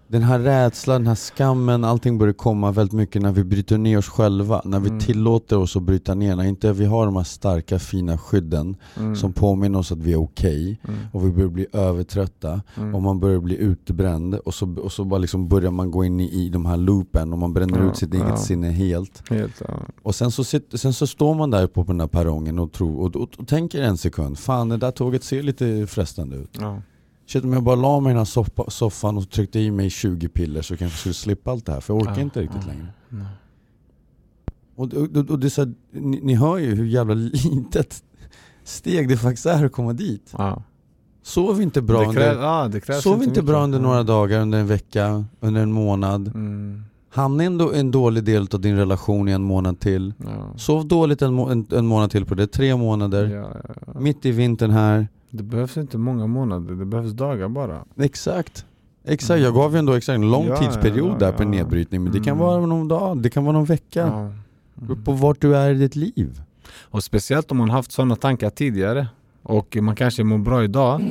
[0.08, 3.98] den här rädslan, den här skammen, allting börjar komma väldigt mycket när vi bryter ner
[3.98, 4.62] oss själva.
[4.66, 5.00] När vi Mm.
[5.00, 9.16] tillåter oss att bryta ner, när inte vi har de här starka fina skydden Mm.
[9.16, 10.80] som påminner oss att vi är okej.
[10.88, 11.00] Mm.
[11.12, 12.96] Och vi börjar bli övertrötta Mm.
[12.96, 16.20] och man börjar bli utbränd och så, och så bara liksom börjar man gå in
[16.20, 18.26] i, i de här loopen och man bränner Ja, ut sitt ja.
[18.28, 19.30] eget sinne helt.
[19.30, 19.74] Helt, ja.
[20.04, 23.00] Och sen så, sitter, sen så står man där på den här perrongen och, tror,
[23.00, 26.60] och, och, och tänker en sekund, fan det där tåget ser lite frestande ut.
[27.28, 29.90] Shit om jag bara la mig i den här soffa, soffan och tryckte i mig
[29.90, 32.42] 20 piller så kanske jag skulle slippa allt det här, för jag orkar Ja, inte
[32.42, 32.72] riktigt ja.
[32.72, 32.88] längre.
[33.10, 33.26] Nej.
[34.76, 38.04] Och, och, och det är så här, ni, ni hör ju hur jävla litet
[38.64, 40.34] steg det faktiskt är att komma dit.
[40.38, 40.64] Ja.
[41.24, 43.46] Sov inte bra det under, krävs, ja, sov inte mycket.
[43.46, 46.28] bra under några dagar, under en vecka, under en månad.
[46.28, 46.84] Mm.
[47.10, 50.14] Hamna ändå en dålig del av din relation i en månad till.
[50.18, 50.58] Ja.
[50.58, 53.46] Sov dåligt en, en, en månad till på det, tre månader.
[54.00, 55.08] Mitt i vintern här.
[55.38, 57.86] Det behövs inte många månader, det behövs dagar bara.
[58.00, 58.66] Exakt.
[59.08, 62.12] Exakt, jag gav ju ändå exakt en lång Ja, tidsperiod ja, där på nedbrytning men
[62.14, 62.46] det kan Mm.
[62.46, 64.32] vara någon dag, det kan vara någon vecka.
[64.76, 66.42] Beror På vart du är i ditt liv.
[66.82, 69.08] Och speciellt om man haft sådana tankar tidigare
[69.44, 71.02] och man kanske mår bra idag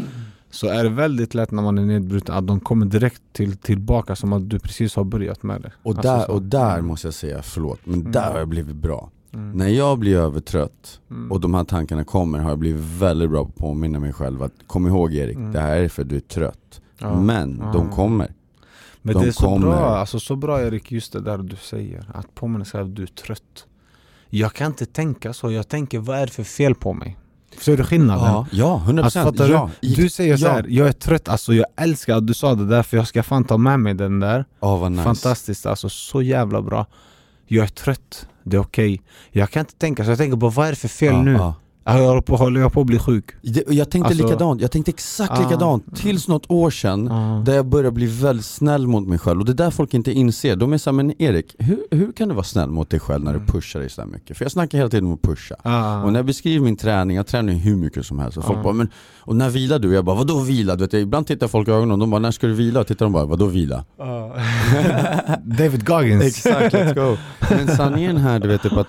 [0.51, 4.16] så är det väldigt lätt när man är nedbruten att de kommer direkt till, tillbaka
[4.16, 5.72] som att du precis har börjat med det.
[5.83, 8.12] Och Alltså där, och där måste jag säga, förlåt, men Mm.
[8.12, 9.11] där har jag blivit bra.
[9.35, 9.51] Mm.
[9.59, 11.32] När jag blir övertrött Mm.
[11.32, 14.43] och de här tankarna kommer har jag blivit väldigt bra på att påminna mig själv
[14.43, 15.53] att kom ihåg Erik, Mm.
[15.53, 16.80] det här är för att du är trött.
[16.99, 17.20] Ja.
[17.20, 18.32] Men de kommer.
[19.03, 19.66] Men de det är så kommer.
[19.66, 22.11] bra, alltså så bra Erik, just det där du säger.
[22.14, 23.66] Att påminna sig att du är trött.
[24.30, 27.16] Jag kan inte tänka så, jag tänker vad är det för fel på mig?
[27.57, 28.24] Förstår du skillnaden?
[28.24, 29.70] Ja, ja 100% Alltså, fattar ja.
[29.80, 29.89] du?
[29.89, 30.53] Du säger så ja.
[30.53, 33.22] här, jag är trött, alltså jag älskar att du sa det där för jag ska
[33.22, 34.45] fan ta med mig den där.
[34.61, 35.05] Ja vad nice.
[35.05, 36.87] Fantastiskt, alltså så jävla bra.
[37.47, 39.01] Jag är trött, det är okej.
[39.31, 41.33] Jag kan inte tänka så, jag tänker bara vad är det för fel ja, nu?
[41.33, 41.55] Ja.
[41.87, 43.24] Jag håller på, håller jag på att bli sjuk?
[43.43, 45.43] Det, jag tänkte Alltså- likadant, jag tänkte exakt Ah.
[45.43, 47.05] likadant tills något år sedan
[47.45, 50.12] Där jag börjar bli väldigt snäll mot mig själv och det är där folk inte
[50.12, 50.57] inser.
[50.57, 53.32] De är såhär, men Erik, hur, hur kan du vara snäll mot dig själv när
[53.32, 53.47] du Mm.
[53.49, 54.37] pushar dig så här mycket?
[54.39, 55.55] För jag snackar hela tiden om att pusha.
[55.62, 56.03] Ah.
[56.03, 58.39] Och när jag beskriver min träning, jag tränar hur mycket som helst.
[58.39, 58.62] Och folk Ja.
[58.62, 59.95] bara, men och när vilar du?
[59.95, 60.76] Jag bara, vadå vila?
[60.76, 62.80] Du vet, ibland tittar folk i ögonen och de bara, när ska du vila?
[62.80, 63.85] Och tittar de bara, vadå vila?
[65.45, 66.24] David Goggins.
[66.24, 67.16] Exakt, let's go.
[67.51, 68.87] Men sanningen här, du vet typ att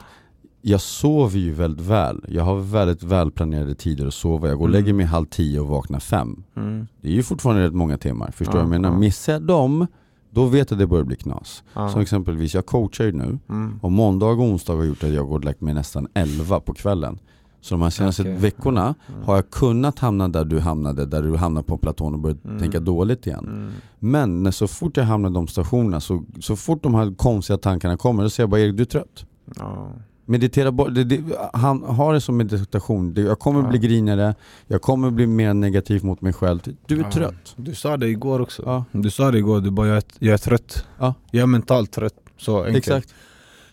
[0.67, 2.25] jag sover ju väldigt väl.
[2.27, 4.47] Jag har väldigt välplanerade tider att sova.
[4.47, 6.43] Jag går och lägger mig halv tio och vaknar fem.
[6.55, 6.87] Mm.
[7.01, 8.95] Det är ju fortfarande rätt många timmar, förstår Ja, du vad jag menar?
[8.95, 8.99] ja.
[8.99, 9.87] Missar jag dem,
[10.29, 11.63] då vet jag att det börjar bli knas.
[11.73, 11.89] Ja.
[11.89, 13.79] Som exempelvis, jag coachar ju nu, Mm.
[13.81, 16.73] och måndag och onsdag har gjort att jag går och lagt mig nästan 11 på
[16.73, 17.19] kvällen.
[17.61, 18.35] Så de här senaste Okej.
[18.37, 19.23] veckorna Mm.
[19.23, 22.59] har jag kunnat hamna där du hamnade, där du hamnade på platån och började Mm.
[22.59, 23.45] tänka dåligt igen.
[23.47, 23.71] Mm.
[23.99, 27.57] Men när så fort jag hamnar i de stationerna, så, så fort de här konstiga
[27.57, 29.25] tankarna kommer, då säger jag bara Erik du är trött.
[29.55, 29.89] Ja.
[30.27, 31.23] Meditera bort, det, det,
[31.53, 33.67] han har det som meditation, det, jag kommer Ja.
[33.69, 34.35] bli grinigare,
[34.67, 36.59] jag kommer bli mer negativ mot mig själv.
[36.87, 37.11] Du är Ja.
[37.11, 37.53] trött.
[37.55, 38.63] Du sa det igår också.
[38.65, 38.85] Ja.
[38.91, 40.85] Du sa det igår, du bara jag är, jag är trött.
[40.99, 41.13] Ja.
[41.31, 42.13] Jag är mentalt trött.
[42.37, 42.77] Så enkelt.
[42.77, 43.13] Exakt.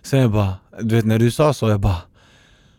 [0.03, 1.97] Sen jag bara, du vet när du sa så, jag bara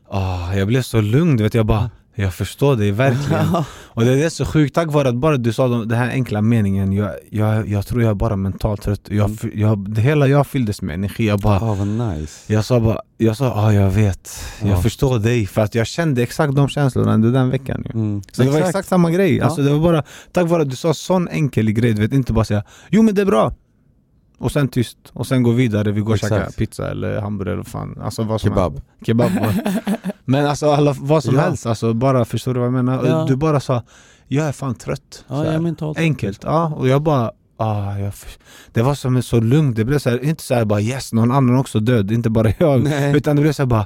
[0.07, 3.45] ah, Jag blev så lugn, du vet jag bara Jag förstår dig verkligen
[3.85, 6.41] Och det är så sjukt, tack vare att bara du sa de- den här enkla
[6.41, 9.51] meningen Jag, jag, jag tror jag är bara mentalt trött jag, Mm.
[9.59, 12.53] jag, det Hela jag fylldes med energi, jag bara vad nice.
[12.53, 14.67] Jag sa bara, jag sa ah, jag vet Ja.
[14.67, 17.91] Jag förstår dig, för att jag kände exakt de känslorna under den veckan ju.
[17.99, 18.21] Mm.
[18.31, 19.45] Så det var exakt samma grej, Ja.
[19.45, 22.33] alltså det var bara Tack vare att du sa sån enkel grej, du vet inte
[22.33, 23.53] bara säga Jo men det är bra
[24.43, 27.63] och sen tyst, och sen gå vidare, vi går och käkar pizza eller hamburgare eller
[27.63, 28.71] fan, alltså vad som Kebab.
[28.73, 29.05] helst.
[29.05, 29.31] Kebab
[30.25, 31.41] Men alltså alla, vad som Ja.
[31.41, 33.05] helst, alltså bara förstår du vad jag menar?
[33.05, 33.25] Ja.
[33.27, 33.83] Du bara sa
[34.27, 38.13] Jag är fan trött Ja, jag är mentalt Enkelt, ja, och jag bara ah, jag,
[38.71, 41.31] Det var som så lugnt, det blev så här, inte så här bara yes, någon
[41.31, 43.17] annan också död, inte bara jag Nej.
[43.17, 43.85] Utan det blev så här bara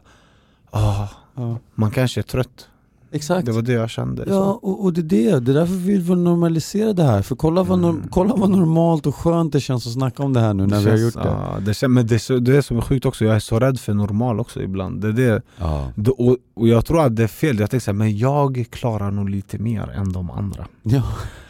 [0.72, 1.58] ah, Ja.
[1.76, 2.68] man kanske är trött
[3.12, 3.46] Exakt.
[3.46, 5.40] Det var det jag kände Ja, och, och det är det.
[5.40, 7.22] Det är därför vi vill normalisera det här.
[7.22, 8.08] För kolla vad, norm- Mm.
[8.10, 10.84] kolla vad normalt och skönt det känns att snacka om det här nu när Det
[10.84, 11.20] vi har gjort det.
[11.24, 13.40] Ja, det känns, men det är, så, det är som är sjukt också, jag är
[13.40, 15.92] så rädd för normal också ibland det är det, Ja.
[15.96, 18.66] det, och, och jag tror att det är fel, jag tänker så här, men jag
[18.70, 21.02] klarar nog lite mer än de andra Ja.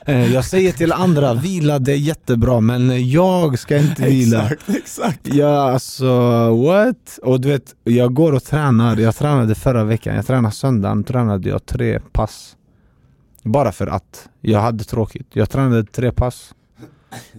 [0.08, 4.52] Eh, Jag säger till andra, vila det är jättebra men jag ska inte vila.
[4.68, 5.20] Exakt.
[5.24, 6.06] Ja alltså
[6.56, 7.20] what?
[7.24, 11.50] Och du vet, jag går och tränar, jag tränade förra veckan, jag tränade söndagen, tränade
[11.50, 12.56] jag tre pass.
[13.44, 14.30] Bara för att.
[14.42, 16.54] Jag hade tråkigt, jag tränade tre pass.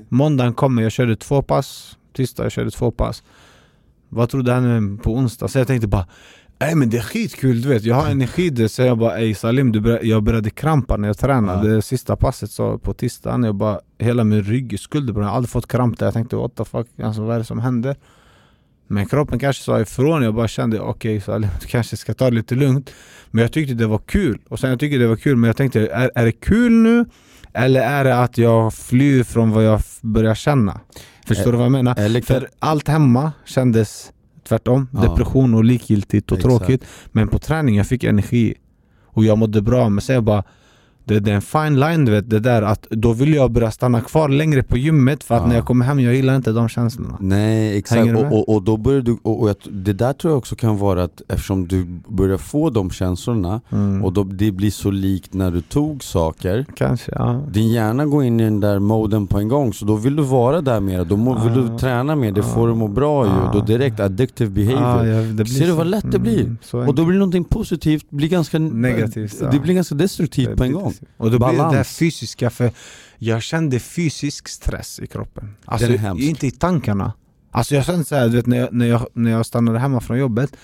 [0.08, 1.96] Måndagen kommer, jag körde två pass.
[2.16, 3.22] Tisdag jag körde två pass.
[4.08, 5.48] Vad tror du händer på onsdag?
[5.48, 6.06] Så jag tänkte bara
[6.60, 9.34] Nej men det är skitkul du vet, jag har energi det Så jag bara ey
[9.34, 11.74] Salim, du började, jag började krampa när jag tränade.
[11.74, 15.50] Det sista passet så på tisdagen, jag bara Hela min rygg, skulderbrädan, jag har aldrig
[15.50, 16.06] fått kramp där.
[16.06, 17.96] Jag tänkte what the fuck, alltså vad är det som händer?
[18.90, 22.36] Men kroppen kanske sa ifrån, jag bara kände okej Salim, du kanske ska ta det
[22.36, 22.90] lite lugnt.
[23.30, 25.56] Men jag tyckte det var kul, och sen jag tyckte det var kul men jag
[25.56, 27.04] tänkte är, är det kul nu?
[27.52, 30.80] Eller är det att jag flyr från vad jag börjar känna?
[31.26, 31.94] Förstår Eh, du vad jag menar?
[31.94, 34.12] Kan, För allt hemma kändes
[34.48, 35.00] tvärtom, Ja.
[35.00, 36.58] depression och likgiltigt och Exakt.
[36.58, 38.54] tråkigt Men på träning jag fick energi
[39.04, 40.44] och jag mådde bra, men sen jag bara
[41.08, 43.70] det, det är en fine line du vet, det där att då vill jag börja
[43.70, 45.46] stanna kvar längre på gymmet för att Ja.
[45.48, 48.76] när jag kommer hem, jag gillar inte de känslorna Nej exakt, och, och, och då
[48.76, 51.86] börjar du, och, och jag, det där tror jag också kan vara att eftersom du
[52.08, 54.04] börjar få de känslorna mm.
[54.04, 58.24] och då, det blir så likt när du tog saker Kanske, ja Din hjärna går
[58.24, 61.04] in i den där moden på en gång så då vill du vara där mer,
[61.04, 63.52] då må, vill du träna mer, det får du må bra ju, Ah.
[63.52, 65.06] då direkt addictive behavior
[65.38, 66.40] Ja, Ser du vad lätt det blir?
[66.40, 69.40] Mm, Och då blir någonting positivt, blir ganska Negativt.
[69.52, 70.94] Det blir ganska destruktivt på en gång.
[71.16, 71.88] Och då blir det Balans.
[71.88, 72.70] fysiska, för
[73.18, 75.56] jag kände fysisk stress i kroppen.
[75.64, 77.12] Alltså inte i tankarna.
[77.50, 80.18] Alltså jag kände såhär, du vet när jag, när, jag, när jag stannade hemma från
[80.18, 80.56] jobbet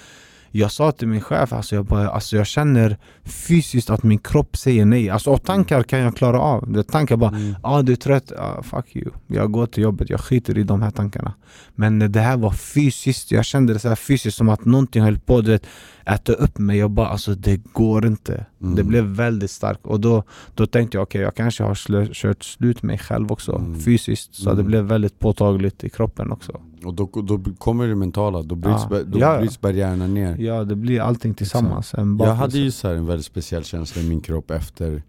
[0.56, 4.56] Jag sa till min chef, alltså jag, bara, alltså jag känner fysiskt att min kropp
[4.56, 5.10] säger nej.
[5.10, 7.54] Alltså och tankar kan jag klara av, du vet, tankar bara Mm.
[7.62, 9.10] Ah, du är trött, ah, fuck you.
[9.26, 11.34] Jag går till jobbet, jag skiter i de här tankarna.
[11.74, 15.18] Men det här var fysiskt, jag kände det så här fysiskt som att någonting höll
[15.18, 15.62] på att
[16.06, 16.78] äta upp mig.
[16.78, 18.46] Jag bara alltså det går inte.
[18.62, 18.74] Mm.
[18.74, 20.22] Det blev väldigt starkt och då,
[20.54, 23.80] då tänkte jag okej jag kanske har slö, kört slut mig själv också Mm.
[23.80, 24.34] fysiskt.
[24.34, 24.56] Så Mm.
[24.56, 28.82] det blev väldigt påtagligt i kroppen också Och då, då kommer det mentala, då bryts,
[28.90, 28.98] Ja.
[29.06, 32.88] då Ja, bryts barriärerna ner Ja det blir allting tillsammans en Jag hade ju så
[32.88, 35.02] här en väldigt speciell känsla i min kropp efter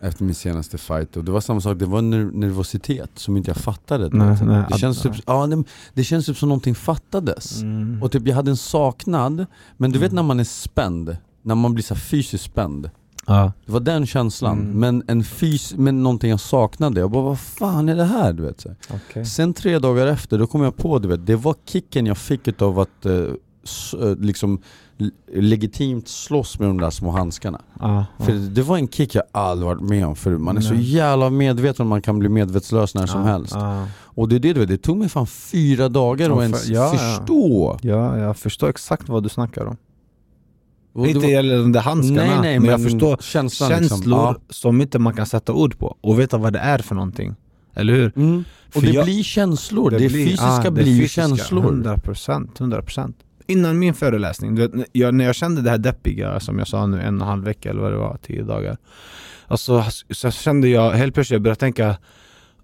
[0.00, 3.50] efter min senaste fight och det var samma sak, det var ner- nervositet som inte
[3.50, 4.46] jag fattade Nej, vet.
[4.46, 8.02] nej, det, känns typ, ja, det, det känns typ som någonting fattades mm.
[8.02, 10.16] Och typ jag hade en saknad, men du vet Mm.
[10.16, 12.90] när man är spänd, när man blir så fysiskt spänd
[13.26, 13.52] ja.
[13.66, 14.80] Det var den känslan, Mm.
[14.80, 18.32] men, en fys, men någonting jag saknade, jag bara vad fan är det här?
[18.32, 19.24] Du vet, så okej.
[19.26, 22.48] Sen tre dagar efter, då kom jag på du vet, det var kicken jag fick
[22.48, 24.60] utav att eh, eh, liksom
[25.34, 27.60] legitimt slåss med de där små handskarna.
[27.80, 28.38] Ja, För ja.
[28.38, 30.82] det var en kick jag aldrig varit med om förut, man är så Nej.
[30.94, 33.52] jävla medveten om man kan bli medvetslös när som Ja, helst.
[33.54, 33.86] ja.
[33.98, 36.42] Och det är det du vet, det tog mig fan fyra dagar Ja, att för-
[36.42, 36.98] ens ja, ja.
[36.98, 37.78] förstå.
[37.82, 39.76] ja, jag förstår exakt vad du snackar om
[40.96, 43.98] Och det Inte var- gäller de där handskarna, nej, nej, men jag förstår känslan känslor
[43.98, 44.12] liksom.
[44.12, 44.36] Ja.
[44.50, 47.34] som inte man kan sätta ord på och veta vad det är för någonting
[47.74, 48.12] Eller hur?
[48.16, 48.44] Mm.
[48.66, 51.62] Och För det jag- blir känslor, det, fysiska ah, det blir fysiska, känslor.
[51.62, 53.12] 100%, 100%
[53.46, 56.68] Innan min föreläsning, du vet, när jag, när jag kände det här deppiga som jag
[56.68, 58.76] sa nu, en och en halv vecka eller vad det var, tio dagar
[59.48, 61.96] Alltså så kände jag helt plötsligt, jag började tänka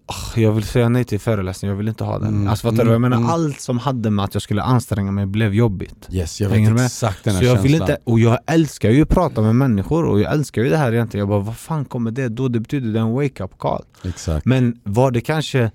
[0.06, 2.28] "Åh, jag vill säga nej till föreläsning, jag vill inte ha den.
[2.28, 2.90] Mm, Alltså fattar du?
[2.90, 3.30] Jag mm, menar mm.
[3.30, 6.08] allt som hade med att jag skulle anstränga mig blev jobbigt.
[6.10, 7.62] Yes, jag vet exakt den här Så jag känslan.
[7.62, 10.76] vill inte, och jag älskar ju att prata med människor och jag älskar ju det
[10.76, 11.20] här egentligen.
[11.22, 12.48] Jag bara, vad fan kommer det då?
[12.48, 13.84] Det betyder det en wake-up call.
[14.04, 14.46] Exakt.
[14.46, 15.70] Men var det kanske,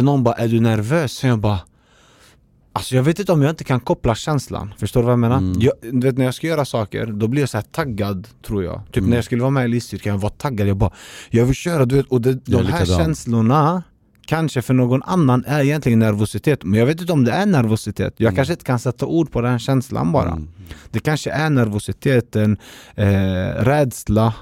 [0.00, 1.12] någon bara, är du nervös?
[1.12, 1.58] Så jag bara
[2.76, 5.38] Alltså jag vet inte om jag inte kan koppla känslan, förstår du vad jag menar?
[5.38, 5.60] Mm.
[5.60, 8.64] Jag, du vet när jag ska göra saker, då blir jag så här taggad tror
[8.64, 9.10] jag Typ Mm.
[9.10, 10.90] när jag skulle vara med i liststyrkan, jag var taggad, jag bara
[11.30, 13.04] Jag vill köra, du vet, och det, de är här likadan.
[13.04, 13.82] känslorna
[14.28, 18.14] Kanske för någon annan är egentligen nervositet, men jag vet inte om det är nervositet
[18.16, 18.36] Jag Mm.
[18.36, 20.48] kanske inte kan sätta ord på den känslan bara Mm.
[20.90, 22.58] Det kanske är nervositeten,
[22.94, 23.06] eh,
[23.64, 24.34] rädsla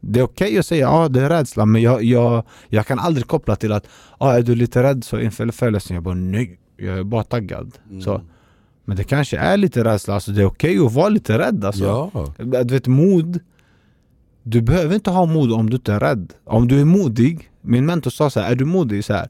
[0.00, 3.26] Det är okej att säga ja det är rädsla men jag, jag, jag kan aldrig
[3.26, 3.86] koppla till att
[4.18, 5.96] ah, är du lite rädd så inför föreläsningen?
[5.96, 8.02] Jag bara nej, jag är bara taggad Mm.
[8.02, 8.20] så.
[8.84, 11.84] Men det kanske är lite rädsla, alltså det är okej att vara lite rädd alltså.
[11.84, 12.34] Ja.
[12.64, 13.38] Du vet mod
[14.42, 17.86] Du behöver inte ha mod om du inte är rädd Om du är modig Min
[17.86, 19.04] mentor sa så här, är du modig?
[19.04, 19.28] Så här.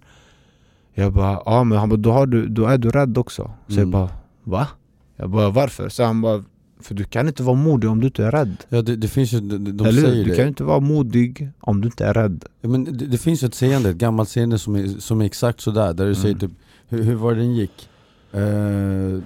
[0.94, 3.72] Jag bara, ja men han bara, då, har du, då är du rädd också Så
[3.74, 3.90] jag Mm.
[3.90, 4.08] bara,
[4.44, 4.68] va?
[5.16, 5.88] Jag bara, varför?
[5.88, 6.44] Så han bara,
[6.80, 9.32] för du kan inte vara modig om du inte är rädd Ja, det, det finns
[9.32, 10.36] ju, de, de Eller säger Du det.
[10.36, 13.46] kan inte vara modig om du inte är rädd Ja, men det, det finns ju
[13.46, 16.38] ett seende, ett gammalt seende som är, som är exakt sådär, där du säger Mm.
[16.40, 16.50] typ,
[16.92, 17.88] hur, hur var den gick?
[18.32, 19.18] Eh,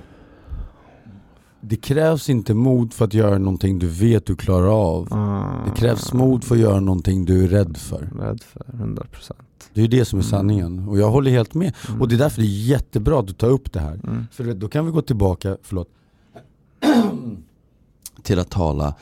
[1.61, 5.09] det krävs inte mod för att göra någonting du vet du klarar av.
[5.67, 8.11] Det krävs mod för att göra någonting du är rädd för.
[8.21, 9.33] Rädd för, 100%
[9.75, 10.31] Det är ju det som är Mm.
[10.31, 10.89] sanningen.
[10.89, 11.73] Och jag håller helt med.
[11.89, 12.01] mm.
[12.01, 13.93] Och det är därför det är jättebra att du tar upp det här.
[14.05, 14.27] mm.
[14.33, 15.89] För då kan vi gå tillbaka, förlåt,
[18.23, 18.95] till att tala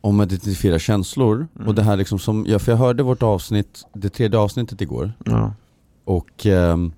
[0.00, 1.48] om att identifiera känslor.
[1.56, 1.68] Mm.
[1.68, 5.12] Och det här liksom som, ja, för jag hörde vårt avsnitt, det tredje avsnittet igår.
[6.04, 6.92] Och ehm,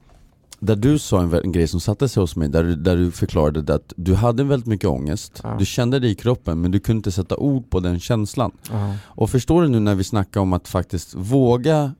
[0.62, 3.10] där du sa en, en grej som satte sig hos mig, där, du- där du
[3.10, 5.56] förklarade att du hade väldigt mycket ångest, Ja.
[5.58, 8.50] du kände det i kroppen men du kunde inte sätta ord på den känslan.
[8.70, 8.94] Ja.
[9.04, 11.92] Och förstår du nu när vi snackar om att faktiskt våga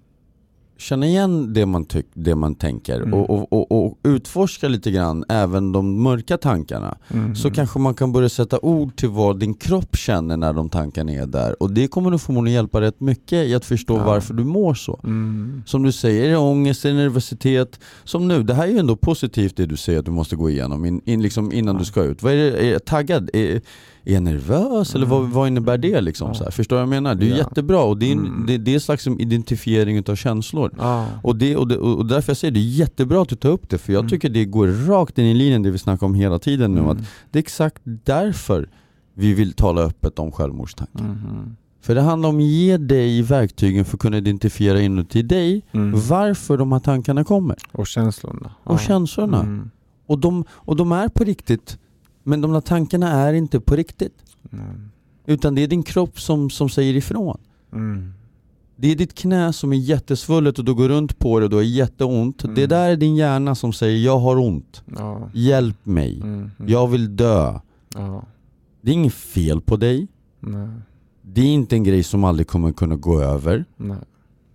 [0.83, 3.15] känna igen det man, tyck, det man tänker Mm.
[3.15, 6.99] och, och, och, och utforska lite grann även de mörka tankarna.
[7.09, 7.35] Mm.
[7.37, 11.13] Så kanske man kan börja sätta ord till vad din kropp känner när de tankarna
[11.13, 11.63] är där.
[11.63, 14.05] Och det kommer nog förmodligen hjälpa rätt mycket i att förstå Ja.
[14.05, 15.01] varför du mår så.
[15.05, 15.63] Mm.
[15.67, 17.81] Som du säger, är det ångest, är det nervositet?
[18.05, 20.51] Som nu, det här är ju ändå positivt det du säger att du måste gå
[20.51, 21.79] igenom in, in, liksom innan Ja.
[21.79, 22.23] du ska ut.
[22.23, 23.31] Vad är det, är jag taggad?
[23.33, 23.61] Är,
[24.05, 24.95] är jag nervös?
[24.95, 25.33] Eller vad, Mm.
[25.33, 26.29] vad innebär det liksom?
[26.29, 26.35] Ja.
[26.35, 26.51] Så här?
[26.51, 27.15] Förstår du vad jag menar?
[27.15, 27.37] Det är Ja.
[27.37, 28.45] jättebra och det är, Mm.
[28.47, 30.71] det, det är en slags identifiering utav känslor.
[30.79, 31.07] Ja.
[31.23, 33.69] Och, det, och, det, och därför jag säger det är jättebra att du tar upp
[33.69, 34.11] det, för jag Mm.
[34.11, 36.81] tycker det går rakt in i linjen det vi snackar om hela tiden nu.
[36.81, 37.05] Att Mm.
[37.31, 38.69] det är exakt därför
[39.15, 41.05] vi vill tala öppet om självmordstankar.
[41.05, 41.57] Mhm.
[41.81, 46.01] För det handlar om att ge dig verktygen för att kunna identifiera inuti dig Mm.
[46.09, 47.57] varför de här tankarna kommer.
[47.73, 49.41] Och känslorna Och känslorna.
[49.41, 49.71] Mm.
[50.07, 51.79] Och, de, och de är på riktigt,
[52.23, 54.15] men de här tankarna är inte på riktigt.
[54.53, 54.89] Mm.
[55.27, 57.39] Utan det är din kropp som, som säger ifrån.
[57.73, 58.15] Mm.
[58.83, 61.57] Det är ditt knä som är jättesvullet och du går runt på det och du
[61.57, 62.45] har jätteont.
[62.45, 62.55] Mm.
[62.55, 65.29] Det där är din hjärna som säger jag har ont, Ja.
[65.35, 66.35] hjälp mig, Mm.
[66.35, 66.51] Mm.
[66.73, 67.59] jag vill dö.
[67.95, 68.25] Ja.
[68.81, 70.09] Det är inget fel på dig,
[70.41, 70.69] Nej.
[71.23, 73.65] det är inte en grej som aldrig kommer kunna gå över.
[73.77, 73.97] Nej.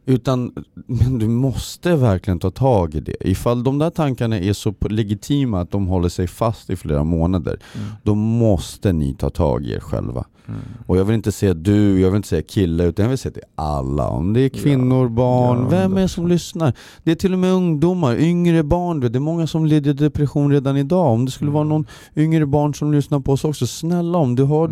[0.05, 0.53] Utan
[0.87, 3.15] men du måste verkligen ta tag i det.
[3.21, 7.59] Ifall de där tankarna är så legitima att de håller sig fast i flera månader,
[7.75, 7.87] Mm.
[8.03, 10.25] då måste ni ta tag i er själva.
[10.47, 10.59] Mm.
[10.85, 13.33] Och jag vill inte säga du, jag vill inte säga kille, utan jag vill säga
[13.33, 14.07] till alla.
[14.07, 16.29] Om det är kvinnor, barn, Ja, vem är det som 100%.
[16.29, 16.73] lyssnar?
[17.03, 18.99] Det är till och med ungdomar, yngre barn.
[18.99, 21.13] du Det är många som lider depression redan idag.
[21.13, 21.69] Om det skulle vara Mm.
[21.69, 21.85] någon
[22.15, 24.67] yngre barn som lyssnar på oss också, snälla om du har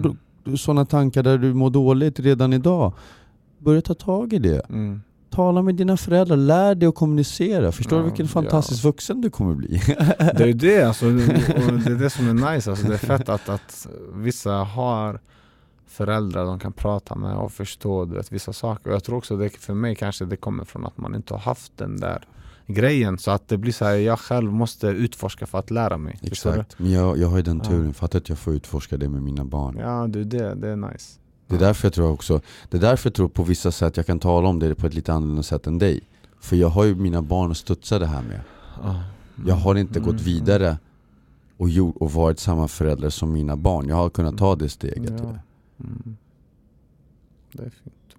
[0.46, 0.58] Mm.
[0.58, 2.94] sådana tankar där du mår dåligt redan idag,
[3.60, 4.62] börja ta tag i det.
[4.70, 5.02] Mm.
[5.30, 7.72] Tala med dina föräldrar, lär dig att kommunicera.
[7.72, 9.82] Förstår du Ja, vilken fantastisk vuxen du kommer bli?
[10.20, 12.98] Det är ju det, alltså, och det är det som är nice, alltså, det är
[12.98, 15.20] fett att, att vissa har
[15.96, 18.90] föräldrar de kan prata med och förstå vet, vissa saker.
[18.90, 21.40] Och jag tror också det för mig kanske det kommer från att man inte har
[21.42, 22.28] haft den där
[22.68, 23.18] grejen.
[23.18, 26.20] Så att det blir så här, jag själv måste utforska för att lära mig.
[26.22, 27.70] Exakt, men jag, jag har ju den Ja.
[27.70, 29.78] turen, för att jag får utforska det med mina barn.
[29.80, 31.20] Ja, du, det, det är nice.
[31.48, 34.06] Det är därför jag tror också, det är därför jag tror på vissa sätt jag
[34.06, 36.02] kan tala om det på ett lite annorlunda sätt än dig.
[36.40, 38.40] För jag har ju mina barn att studsa det här med.
[38.84, 39.04] Ja.
[39.48, 40.78] Jag har inte Mm, gått vidare
[41.58, 43.88] och, gjort, och varit samma förälder som mina barn.
[43.90, 45.14] Jag har kunnat ta det steget.
[45.24, 45.36] Ja.
[45.80, 46.18] Mm.
[47.52, 48.16] Det är fint.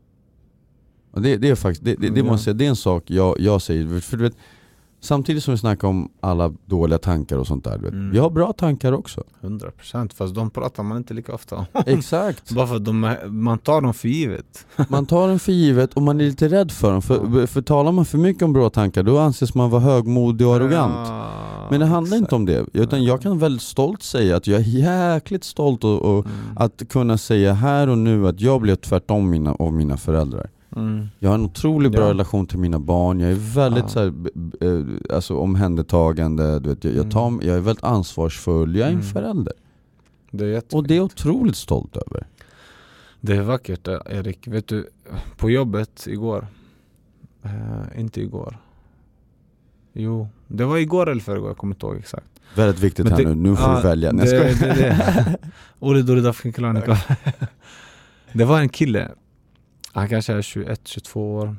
[1.12, 2.24] Det, det är faktiskt, det, det, det Ja.
[2.24, 4.36] måste jag det är en sak jag, jag säger, för du vet
[5.00, 8.10] Samtidigt som vi snackar om alla dåliga tankar och sånt där, Mm.
[8.10, 9.22] vi har bra tankar också.
[9.40, 11.64] 100% fast de pratar man inte lika ofta om.
[11.86, 12.50] Exakt.
[12.50, 14.66] Bara för att de man tar dem för givet.
[14.88, 17.02] Man tar dem för givet och man är lite rädd för dem.
[17.02, 20.54] För, för talar man för mycket om bra tankar, då anses man vara högmodig och
[20.56, 21.08] arrogant.
[21.08, 22.20] Ja, Men det handlar exakt.
[22.20, 26.02] inte om det, utan jag kan väldigt stolt säga att jag är jäkligt stolt och,
[26.02, 26.36] och Mm.
[26.56, 30.50] att kunna säga här och nu att jag blev tvärtom mina, av mina föräldrar.
[30.76, 31.08] Mm.
[31.18, 32.08] Jag har en otroligt bra Ja.
[32.10, 33.88] relation till mina barn, jag är väldigt Ja.
[33.88, 34.12] så här,
[34.60, 34.84] eh,
[35.16, 39.06] alltså, omhändertagande, du vet, jag, jag, tar, jag är väldigt ansvarsfull, jag är en Mm.
[39.06, 39.52] förälder.
[40.30, 40.72] Det.
[40.72, 42.26] Och det är jag otroligt stolt över.
[43.20, 44.48] Det är vackert eh, Erik.
[44.48, 44.88] Vet du,
[45.36, 46.46] på jobbet igår.
[47.42, 48.58] Eh, inte igår.
[49.92, 52.26] Jo, det var igår eller förrgår, jag kommer inte ihåg exakt.
[52.54, 54.12] Väldigt viktigt Men här det- nu, nu får ja, du välja.
[54.12, 54.74] Nej, det, jag skojar.
[54.74, 55.36] det, det.
[55.78, 56.98] Ori dori dafkin klanika.
[58.32, 59.08] Det var en kille.
[59.96, 61.56] Han kanske är 21-22 år.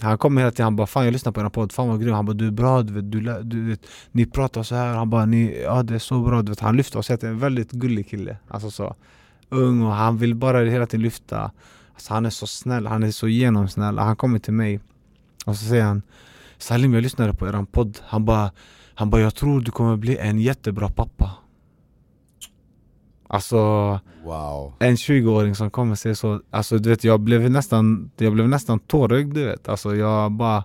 [0.00, 2.14] Han kommer hela tiden, han bara 'Fan jag lyssnar på er podd, fan vad grym'
[2.14, 4.94] Han bara 'Du är bra, du vet, du, du vet, ni pratar så här.
[4.94, 7.70] Han bara ni, 'Ja det är så bra' du vet, Han lyfter oss, en väldigt
[7.70, 8.36] gullig kille.
[8.48, 8.94] Alltså så
[9.48, 11.50] Ung och han vill bara hela tiden lyfta.
[11.94, 13.98] Alltså, Han är så snäll, han är så genomsnäll.
[13.98, 14.80] Han kommer till mig
[15.46, 16.02] Och så säger han
[16.58, 18.50] 'Salim jag lyssnade på er podd' Han bara
[18.94, 21.30] Han bara 'Jag tror du kommer bli en jättebra pappa'
[23.28, 24.72] Alltså Wow.
[24.78, 28.78] en 20-åring som kommer säga så Alltså du vet jag blev nästan Jag blev nästan
[28.78, 29.68] tårögd du vet.
[29.68, 30.64] Alltså jag bara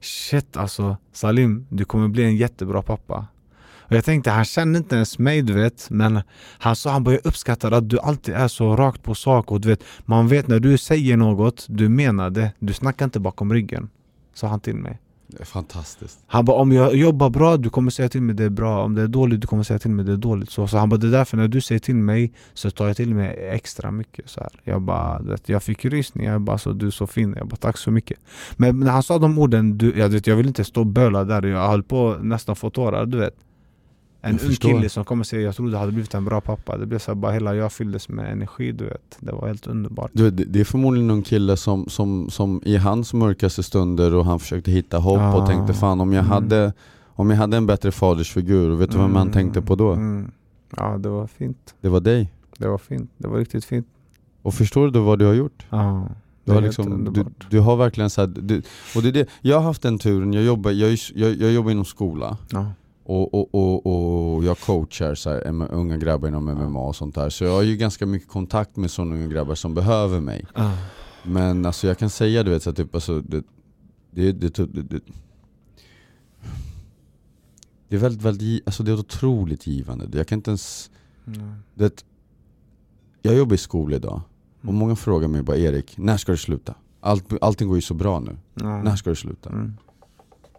[0.00, 3.26] Shit alltså Salim du kommer bli en jättebra pappa.
[3.74, 5.90] Och jag tänkte han känner inte ens mig du vet.
[5.90, 6.20] Men
[6.58, 9.60] han sa han bara jag uppskattar att du alltid är så rakt på sak och
[9.60, 12.52] du vet Man vet när du säger något Du menar det.
[12.58, 13.90] Du snackar inte bakom ryggen
[14.34, 15.00] Sa han till mig
[15.44, 16.18] fantastiskt.
[16.26, 18.84] han bara om jag jobbar bra, du kommer säga till mig det är bra.
[18.84, 20.50] Om det är dåligt, du kommer säga till mig det är dåligt.
[20.50, 22.96] Så, så han bara det är därför när du säger till mig Så tar jag
[22.96, 24.50] till mig extra mycket så här.
[24.64, 26.32] Jag bara, vet, jag fick rysningar.
[26.32, 27.34] Jag bara så du är så fin.
[27.38, 28.18] Jag bara tack så mycket.
[28.56, 31.24] Men när han sa de orden, du, jag, vet, jag vill inte stå och böla
[31.24, 31.42] där.
[31.42, 33.36] Jag höll på nästan få tårar, du vet.
[34.24, 34.68] En Jag ung förstår.
[34.68, 37.14] kille som kommer säga jag tror du hade blivit en bra pappa Det blev så
[37.14, 40.64] bara hela jag fylldes med energi du vet Det var helt underbart Du, det är
[40.64, 45.18] förmodligen någon kille som, som, som i hans mörkaste stunder och han försökte hitta hopp
[45.18, 45.34] Ah.
[45.34, 46.32] och tänkte fan om jag, Mm.
[46.32, 46.72] hade,
[47.06, 49.92] om jag hade en bättre fadersfigur, vet du vad man Mm, tänkte på då?
[49.92, 50.30] mm.
[50.76, 52.32] Ja det var fint Det var dig.
[52.58, 53.86] Det var fint, det var riktigt fint
[54.42, 55.66] Och förstår du vad du har gjort?
[55.70, 56.08] Ja,
[56.44, 58.62] Du har, liksom, du, du har verkligen så här, du,
[58.96, 61.70] och det är det, jag har haft den turen, jag jobbar, jag, jag, jag jobbar
[61.70, 62.66] inom skola Ja.
[63.04, 63.86] Och, och, och,
[64.36, 67.52] och jag coachar så här, em- unga grabbar inom MMA och sånt där Så jag
[67.52, 70.72] har ju ganska mycket kontakt med sådana unga grabbar som behöver mig Ja.
[71.24, 73.44] Men alltså jag kan säga du vet så att typ alltså det,
[74.10, 75.00] det, det, det,
[77.88, 80.18] det, är väldigt, väldigt, alltså det är otroligt givande.
[80.18, 80.90] Jag kan inte ens,
[81.74, 82.04] det,
[83.22, 84.20] jag jobbar i skola idag
[84.66, 86.74] och många frågar mig bara Erik, när ska du sluta?
[87.00, 88.82] Allt, allting går ju så bra nu, Ja.
[88.82, 89.50] när ska du sluta?
[89.50, 89.76] Mm.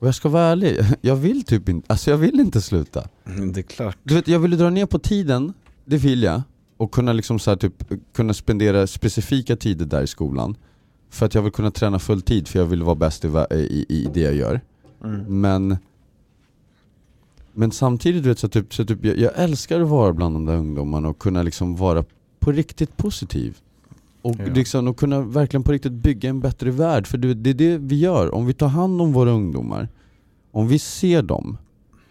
[0.04, 3.08] Och jag ska vara ärlig, jag vill typ inte, alltså jag vill inte sluta.
[3.26, 3.98] Mm, Det är klart.
[4.04, 5.54] Du vet, jag vill dra ner på tiden,
[5.86, 6.42] det vill jag.
[6.78, 7.84] Och kunna liksom så här, typ,
[8.14, 10.56] kunna spendera specifika tider där i skolan.
[11.10, 13.86] För att jag vill kunna träna full tid, för jag vill vara bäst i, i,
[13.90, 14.62] i det jag gör.
[15.04, 15.42] Mm.
[15.42, 15.78] Men
[17.54, 20.46] Men samtidigt, du vet, så typ, så typ, jag, jag älskar att vara bland de
[20.46, 22.04] där ungdomarna och kunna liksom vara
[22.40, 23.58] på riktigt positiv.
[24.24, 24.46] Och, Ja.
[24.54, 27.08] liksom, och kunna verkligen på riktigt bygga en bättre värld.
[27.08, 28.36] För det, det är det vi gör.
[28.36, 29.90] Om vi tar hand om våra ungdomar,
[30.52, 31.58] om vi ser dem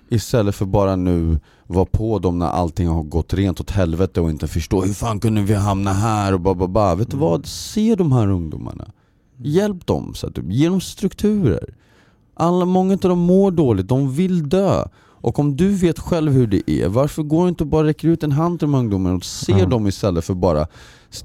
[0.09, 4.31] istället för bara nu vara på dem när allting har gått rent åt helvete och
[4.31, 6.95] inte förstå hur fan kunde vi hamna här och ba, ba, ba.
[6.95, 7.29] Vet du Mm.
[7.29, 7.47] vad?
[7.47, 8.89] Se de här ungdomarna.
[9.39, 11.75] Hjälp dem, så att, ge dem strukturer.
[12.35, 14.85] Alla, många av dem mår dåligt, de vill dö.
[15.25, 18.23] Och om du vet själv hur det är, varför går du inte bara räcker ut
[18.23, 19.67] en hand till de här ungdomarna och ser Ja.
[19.67, 20.67] dem istället för bara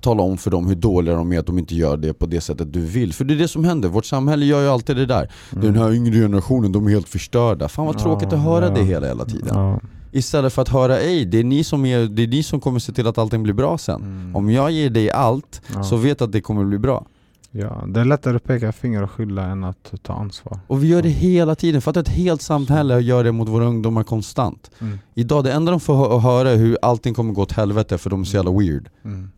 [0.02, 2.42] tala om för dem hur dåliga de är att de inte gör det på det
[2.42, 3.14] sättet du vill.
[3.14, 5.32] För det är det som händer, vårt samhälle gör ju alltid det där.
[5.52, 7.68] Den här yngre generationen, de är helt förstörda.
[7.68, 8.72] Fan vad tråkigt att höra Ja.
[8.74, 9.48] det hela, hela tiden.
[9.54, 9.80] Ja.
[10.12, 12.80] Istället för att höra ej, det är, ni som är, det är ni som kommer
[12.80, 14.02] se till att allting blir bra sen.
[14.02, 14.36] Mm.
[14.36, 15.84] Om jag ger dig allt, Ja.
[15.84, 17.06] så vet att det kommer bli bra.
[17.52, 20.60] ja, det är lättare att peka finger och skylla än att ta ansvar.
[20.68, 23.66] Och vi gör det hela tiden, för att ett helt samhälle gör det mot våra
[23.66, 24.72] ungdomar konstant.
[24.82, 25.00] Mm.
[25.16, 28.10] Idag, det enda de får hö- höra är hur allting kommer gå åt helvete för
[28.10, 28.90] de är så jävla weird.
[29.06, 29.30] Mm.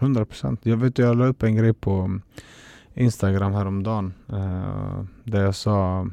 [0.00, 2.20] 100% Jag vet jag la upp en grej på
[2.94, 6.06] Instagram häromdagen eh, Där jag sa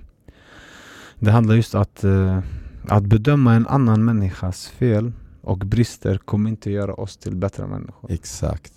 [1.19, 2.39] Det handlar just att eh,
[2.87, 5.11] Att bedöma en annan människas fel
[5.41, 8.73] och brister kommer inte göra oss till bättre människor Exakt.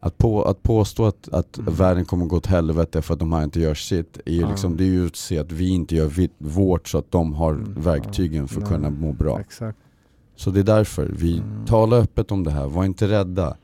[0.00, 1.74] Att, på, att påstå att, att Mm.
[1.74, 4.76] världen kommer gå åt helvete för att de här inte gör sitt, är ju liksom,
[4.76, 7.52] det är ju att se att vi inte gör vi, vårt så att de har
[7.52, 7.74] Mm.
[7.76, 9.40] verktygen för att kunna må bra.
[9.40, 9.78] Exakt
[10.36, 11.66] Så det är därför, vi Mm.
[11.66, 13.56] talar öppet om det här, var inte rädda.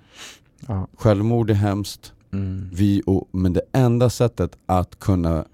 [0.69, 0.87] Ja.
[0.99, 2.69] Självmord är hemskt, Mm.
[2.73, 5.45] vi, och, men det enda sättet att kunna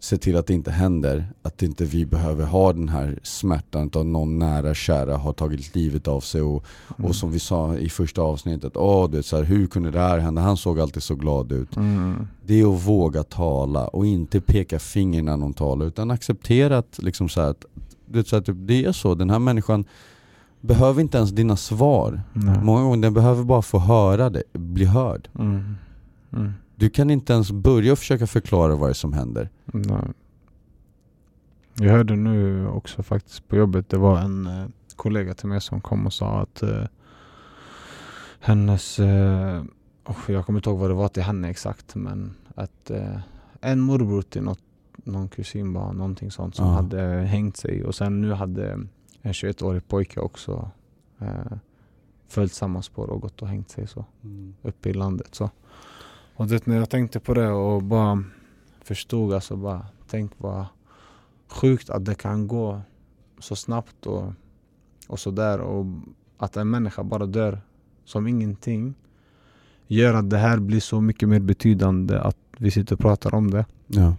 [0.00, 4.06] se till att det inte händer, att inte vi behöver ha den här smärtan att
[4.06, 6.64] någon nära kära har tagit livet av sig och,
[6.98, 7.08] Mm.
[7.08, 9.98] och som vi sa i första avsnittet, åh du vet, så här, hur kunde det
[10.00, 10.42] här hända?
[10.42, 11.76] Han såg alltid så glad ut.
[11.76, 12.26] Mm.
[12.46, 16.98] Det är att våga tala och inte peka finger när någon talar utan acceptera att,
[17.02, 17.64] liksom så här, att
[18.06, 19.84] du vet, så här, typ, det är så, den här människan
[20.66, 22.22] behöver inte ens dina svar.
[22.32, 22.58] Nej.
[22.62, 25.28] Många gånger den behöver bara få höra det, bli hörd.
[25.38, 25.76] Mm.
[26.32, 26.52] Mm.
[26.76, 29.48] Du kan inte ens börja försöka förklara vad det är som händer.
[29.64, 30.06] Nej.
[31.74, 35.80] Jag hörde nu också faktiskt på jobbet, det var en eh, kollega till mig som
[35.80, 36.84] kom och sa att eh,
[38.40, 39.62] hennes, eh,
[40.06, 43.18] oh, jag kommer inte ihåg vad det var till henne exakt, men att eh,
[43.60, 44.60] en morbror till något,
[45.04, 46.72] någon kusin var någonting sånt som Ja.
[46.72, 48.78] hade hängt sig och sen nu hade
[49.24, 50.70] en 21-årig pojke också
[51.18, 51.58] eh,
[52.28, 54.04] följt samma spår och gått och hängt sig så
[54.62, 55.34] uppe i landet.
[55.34, 55.50] Så.
[56.36, 58.24] Och det, när jag tänkte på det och bara
[58.82, 60.66] förstod, alltså bara tänk vad
[61.48, 62.80] sjukt att det kan gå
[63.38, 64.32] så snabbt och,
[65.06, 65.86] och sådär och
[66.36, 67.60] att en människa bara dör
[68.04, 68.94] som ingenting
[69.86, 73.50] gör att det här blir så mycket mer betydande att vi sitter och pratar om
[73.50, 73.66] det.
[73.86, 74.16] Ja.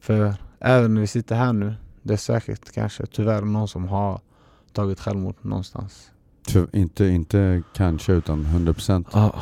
[0.00, 1.74] För även när vi sitter här nu,
[2.06, 4.20] det är säkert kanske tyvärr någon som har
[4.72, 6.10] tagit självmord någonstans.
[6.52, 9.04] Ty- Inte, inte kanske utan 100%.
[9.12, 9.34] Ja,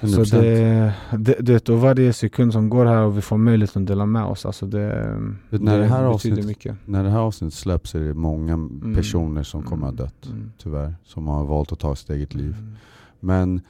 [0.00, 0.24] 100%.
[0.24, 3.76] Så det, det, du vet, och varje sekund som går här och vi får möjlighet
[3.76, 5.16] att dela med oss, alltså det,
[5.50, 6.76] Vet, när det här betyder avsnittet- mycket.
[6.84, 10.26] När det här avsnittet släpps är det många personer som kommer att ha dött.
[10.26, 10.52] Mm.
[10.58, 10.94] Tyvärr.
[11.04, 12.56] Som har valt att ta sitt eget liv.
[12.58, 12.72] Mm.
[13.20, 13.60] Men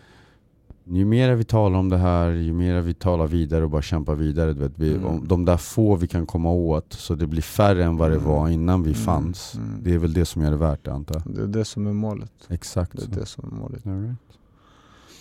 [0.87, 4.14] ju mer vi talar om det här, ju mer vi talar vidare och bara kämpar
[4.14, 4.53] vidare.
[4.53, 5.07] Du vet, vi, Mm.
[5.07, 8.16] om de där få vi kan komma åt, så det blir färre än vad det
[8.16, 8.28] Mm.
[8.28, 9.01] var innan vi Mm.
[9.03, 9.55] fanns.
[9.55, 9.70] Mm.
[9.82, 11.35] Det är väl det som gör det värt det antar jag.
[11.35, 12.32] Det är det som är målet.
[12.49, 13.20] Exakt Det är så.
[13.20, 13.87] det som är målet.
[13.87, 14.16] All right.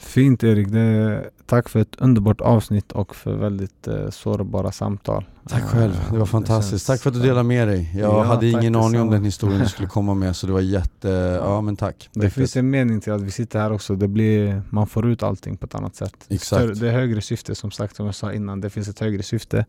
[0.04, 5.26] Fint Erik, det, tack för ett underbart avsnitt och för väldigt eh, sårbara samtal.
[5.50, 6.70] Tack själv, det var Eh, fantastiskt.
[6.72, 7.92] känns- Tack för att du delade med dig.
[7.96, 10.60] Jag Ja, hade ingen aning om den historien du skulle komma med så det var
[10.62, 11.10] jätte,
[11.44, 12.10] ja men tack.
[12.14, 13.96] Det finns en mening till att vi sitter här också.
[13.96, 16.16] Det blir, man får ut allting på ett annat sätt.
[16.30, 16.62] Exakt.
[16.64, 18.62] Större- Det är högre syfte som sagt, som jag sa innan.
[18.62, 19.66] Det finns ett högre syfte.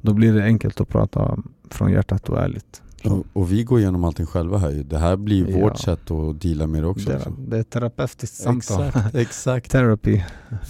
[0.00, 1.36] Då blir det enkelt att prata
[1.70, 2.82] från hjärtat och ärligt.
[3.04, 4.70] Och, och vi går igenom allting själva här.
[4.70, 5.58] Det här blir Ja.
[5.58, 7.08] vårt sätt att deala med det också.
[7.08, 7.36] Det, liksom.
[7.48, 8.82] det är ett terapeutiskt samtal.
[8.86, 9.70] Exakt, exakt.
[9.70, 10.22] Therapy.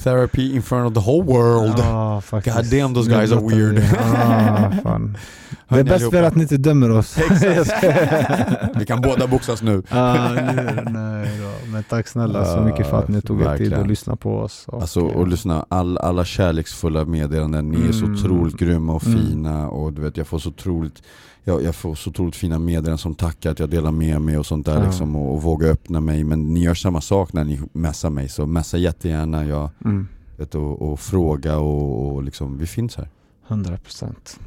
[0.03, 1.79] Therapy in front of the whole world.
[2.25, 2.57] Faktiskt.
[2.57, 3.83] God damn, those guys are weird.
[3.99, 5.17] Ah, fan.
[5.69, 7.17] Det är bäst för att ni inte dömer oss.
[8.75, 9.83] Vi kan båda boxas nu.
[9.91, 11.71] ah, nu, nej då.
[11.73, 13.81] Men tack snälla så mycket för att ni tog er tid Verkligen.
[13.81, 14.65] att lyssna på oss.
[14.69, 18.15] Och, Alltså och lyssna, all, alla kärleksfulla meddelanden, ni är så Mm.
[18.19, 19.19] otroligt grymma och Mm.
[19.19, 21.03] fina och du vet jag får så otroligt
[21.45, 24.47] jag, jag får så otroligt fina meddelanden som tackar att jag delar med mig och
[24.47, 24.85] sånt där Ja.
[24.85, 28.29] liksom och, och vågar öppna mig men ni gör samma sak när ni messar mig
[28.29, 33.09] så messa jättegärna jag, Mm, vet, och, och fråga och, och liksom, vi finns här.
[33.49, 34.39] 100%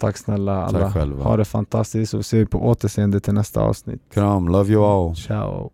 [0.00, 0.80] Tack snälla alla.
[0.80, 1.24] Tack själva.
[1.24, 4.02] Ha det fantastiskt och ser på återseende till nästa avsnitt.
[4.12, 5.16] Kram, love you all.
[5.16, 5.70] Ciao.